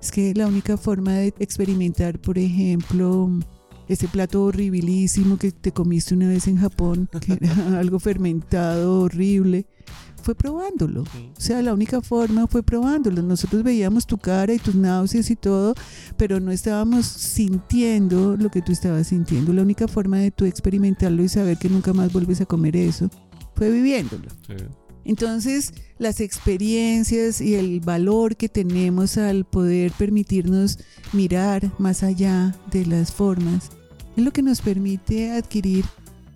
Es 0.00 0.12
que 0.12 0.34
la 0.34 0.46
única 0.46 0.76
forma 0.76 1.14
de 1.14 1.34
experimentar, 1.38 2.18
por 2.18 2.38
ejemplo, 2.38 3.30
ese 3.88 4.08
plato 4.08 4.44
horribilísimo 4.44 5.38
que 5.38 5.52
te 5.52 5.72
comiste 5.72 6.14
una 6.14 6.28
vez 6.28 6.46
en 6.48 6.58
Japón, 6.58 7.08
que 7.20 7.38
era 7.40 7.78
algo 7.78 7.98
fermentado, 7.98 9.02
horrible, 9.02 9.66
fue 10.22 10.34
probándolo. 10.34 11.02
O 11.02 11.40
sea, 11.40 11.60
la 11.62 11.74
única 11.74 12.00
forma 12.00 12.46
fue 12.46 12.62
probándolo. 12.62 13.22
Nosotros 13.22 13.62
veíamos 13.62 14.06
tu 14.06 14.16
cara 14.16 14.54
y 14.54 14.58
tus 14.58 14.74
náuseas 14.74 15.30
y 15.30 15.36
todo, 15.36 15.74
pero 16.16 16.40
no 16.40 16.50
estábamos 16.50 17.06
sintiendo 17.06 18.36
lo 18.36 18.50
que 18.50 18.62
tú 18.62 18.72
estabas 18.72 19.08
sintiendo. 19.08 19.52
La 19.52 19.62
única 19.62 19.86
forma 19.86 20.18
de 20.18 20.30
tú 20.30 20.46
experimentarlo 20.46 21.22
y 21.22 21.28
saber 21.28 21.58
que 21.58 21.68
nunca 21.68 21.92
más 21.92 22.12
vuelves 22.12 22.40
a 22.40 22.46
comer 22.46 22.76
eso 22.76 23.10
fue 23.54 23.70
viviéndolo. 23.70 24.28
Entonces, 25.04 25.72
las 25.98 26.20
experiencias 26.20 27.40
y 27.40 27.54
el 27.54 27.80
valor 27.80 28.36
que 28.36 28.48
tenemos 28.48 29.18
al 29.18 29.44
poder 29.44 29.92
permitirnos 29.92 30.78
mirar 31.12 31.70
más 31.78 32.02
allá 32.02 32.56
de 32.70 32.86
las 32.86 33.12
formas 33.12 33.70
es 34.16 34.24
lo 34.24 34.32
que 34.32 34.42
nos 34.42 34.60
permite 34.60 35.32
adquirir 35.32 35.84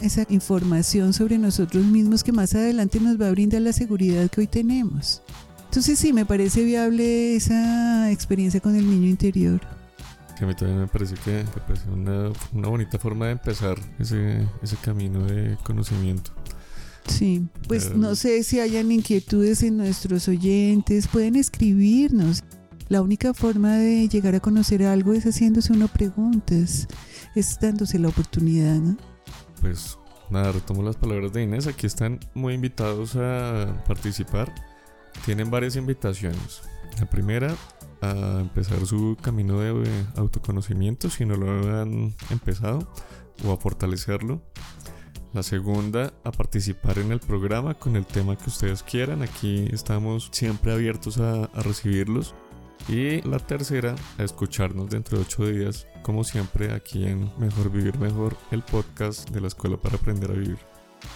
esa 0.00 0.26
información 0.28 1.12
sobre 1.12 1.38
nosotros 1.38 1.84
mismos 1.84 2.22
que 2.22 2.32
más 2.32 2.54
adelante 2.54 3.00
nos 3.00 3.20
va 3.20 3.28
a 3.28 3.30
brindar 3.30 3.62
la 3.62 3.72
seguridad 3.72 4.28
que 4.30 4.42
hoy 4.42 4.46
tenemos. 4.46 5.22
Entonces 5.64 5.98
sí, 5.98 6.12
me 6.12 6.24
parece 6.24 6.64
viable 6.64 7.36
esa 7.36 8.10
experiencia 8.10 8.60
con 8.60 8.76
el 8.76 8.88
niño 8.88 9.08
interior. 9.08 9.60
Que 10.36 10.44
a 10.44 10.46
mí 10.46 10.54
también 10.54 10.80
me 10.80 10.86
parece 10.86 11.14
que 11.16 11.44
me 11.44 11.92
una, 11.92 12.32
una 12.52 12.68
bonita 12.68 12.98
forma 12.98 13.26
de 13.26 13.32
empezar 13.32 13.76
ese, 13.98 14.46
ese 14.62 14.76
camino 14.76 15.24
de 15.26 15.56
conocimiento. 15.64 16.30
Sí, 17.08 17.46
pues 17.66 17.94
no 17.94 18.14
sé 18.14 18.42
si 18.44 18.60
hayan 18.60 18.92
inquietudes 18.92 19.62
en 19.62 19.76
nuestros 19.76 20.28
oyentes, 20.28 21.08
pueden 21.08 21.36
escribirnos. 21.36 22.44
La 22.88 23.02
única 23.02 23.34
forma 23.34 23.76
de 23.76 24.08
llegar 24.08 24.34
a 24.34 24.40
conocer 24.40 24.82
algo 24.82 25.12
es 25.12 25.24
haciéndose 25.24 25.72
uno 25.72 25.88
preguntas, 25.88 26.86
es 27.34 27.58
dándose 27.60 27.98
la 27.98 28.08
oportunidad, 28.08 28.76
¿no? 28.76 28.96
Pues 29.60 29.98
nada, 30.30 30.52
retomo 30.52 30.82
las 30.82 30.96
palabras 30.96 31.32
de 31.32 31.42
Inés. 31.42 31.66
Aquí 31.66 31.86
están 31.86 32.20
muy 32.34 32.54
invitados 32.54 33.16
a 33.16 33.82
participar. 33.86 34.54
Tienen 35.24 35.50
varias 35.50 35.76
invitaciones. 35.76 36.62
La 36.98 37.08
primera, 37.10 37.54
a 38.00 38.38
empezar 38.40 38.84
su 38.86 39.16
camino 39.20 39.60
de 39.60 39.90
autoconocimiento 40.16 41.10
si 41.10 41.24
no 41.24 41.36
lo 41.36 41.80
han 41.80 42.14
empezado 42.30 42.88
o 43.44 43.52
a 43.52 43.56
fortalecerlo. 43.56 44.42
La 45.34 45.42
segunda, 45.42 46.12
a 46.24 46.32
participar 46.32 46.98
en 46.98 47.12
el 47.12 47.20
programa 47.20 47.74
con 47.74 47.96
el 47.96 48.06
tema 48.06 48.36
que 48.36 48.48
ustedes 48.48 48.82
quieran. 48.82 49.22
Aquí 49.22 49.68
estamos 49.72 50.30
siempre 50.32 50.72
abiertos 50.72 51.18
a, 51.18 51.44
a 51.44 51.62
recibirlos. 51.62 52.34
Y 52.88 53.20
la 53.28 53.38
tercera, 53.38 53.94
a 54.16 54.22
escucharnos 54.22 54.88
dentro 54.88 55.18
de 55.18 55.24
ocho 55.24 55.46
días, 55.46 55.86
como 56.02 56.24
siempre, 56.24 56.72
aquí 56.72 57.04
en 57.04 57.30
Mejor 57.38 57.70
Vivir 57.70 57.98
Mejor, 57.98 58.36
el 58.50 58.62
podcast 58.62 59.28
de 59.28 59.42
la 59.42 59.48
Escuela 59.48 59.76
para 59.76 59.96
Aprender 59.96 60.30
a 60.30 60.34
Vivir. 60.34 60.58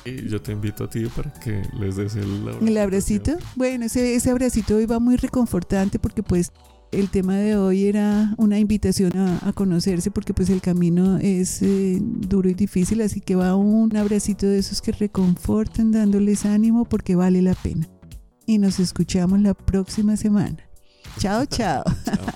Y 0.05 0.29
yo 0.29 0.41
te 0.43 0.53
invito 0.53 0.85
a 0.85 0.91
ti 0.91 1.07
para 1.07 1.33
que 1.33 1.63
les 1.79 1.97
des 1.97 2.15
el 2.17 2.41
abracito. 2.41 2.67
¿El 2.67 2.79
abracito? 2.79 3.33
Bueno, 3.57 3.87
ese, 3.87 4.15
ese 4.15 4.31
abracito 4.31 4.77
hoy 4.77 4.87
va 4.87 4.99
muy 4.99 5.17
reconfortante 5.17 5.99
porque 5.99 6.23
pues 6.23 6.53
el 6.93 7.09
tema 7.09 7.37
de 7.37 7.57
hoy 7.57 7.87
era 7.87 8.35
una 8.37 8.59
invitación 8.59 9.13
a, 9.17 9.53
conocerse 9.55 10.11
porque 10.11 10.35
pues 10.35 10.51
el 10.51 10.61
camino 10.61 11.19
es 11.19 11.63
eh, 11.63 11.99
duro 12.01 12.49
y 12.49 12.55
difícil, 12.55 13.01
así 13.01 13.21
que 13.21 13.35
va 13.35 13.57
un 13.57 13.97
abracito 13.97 14.47
de 14.47 14.59
esos 14.59 14.81
que 14.81 14.93
reconfortan 14.93 15.91
dándoles 15.91 16.45
ánimo 16.45 16.85
porque 16.85 17.17
vale 17.17 17.43
la 17.43 17.55
pena. 17.55 17.89
Y 18.47 18.59
nos 18.59 18.79
escuchamos 18.79 19.41
la 19.41 19.55
próxima 19.55 20.17
semana. 20.17 20.59
chao. 21.19 21.47
chao. 21.47 21.83
chao. 22.05 22.33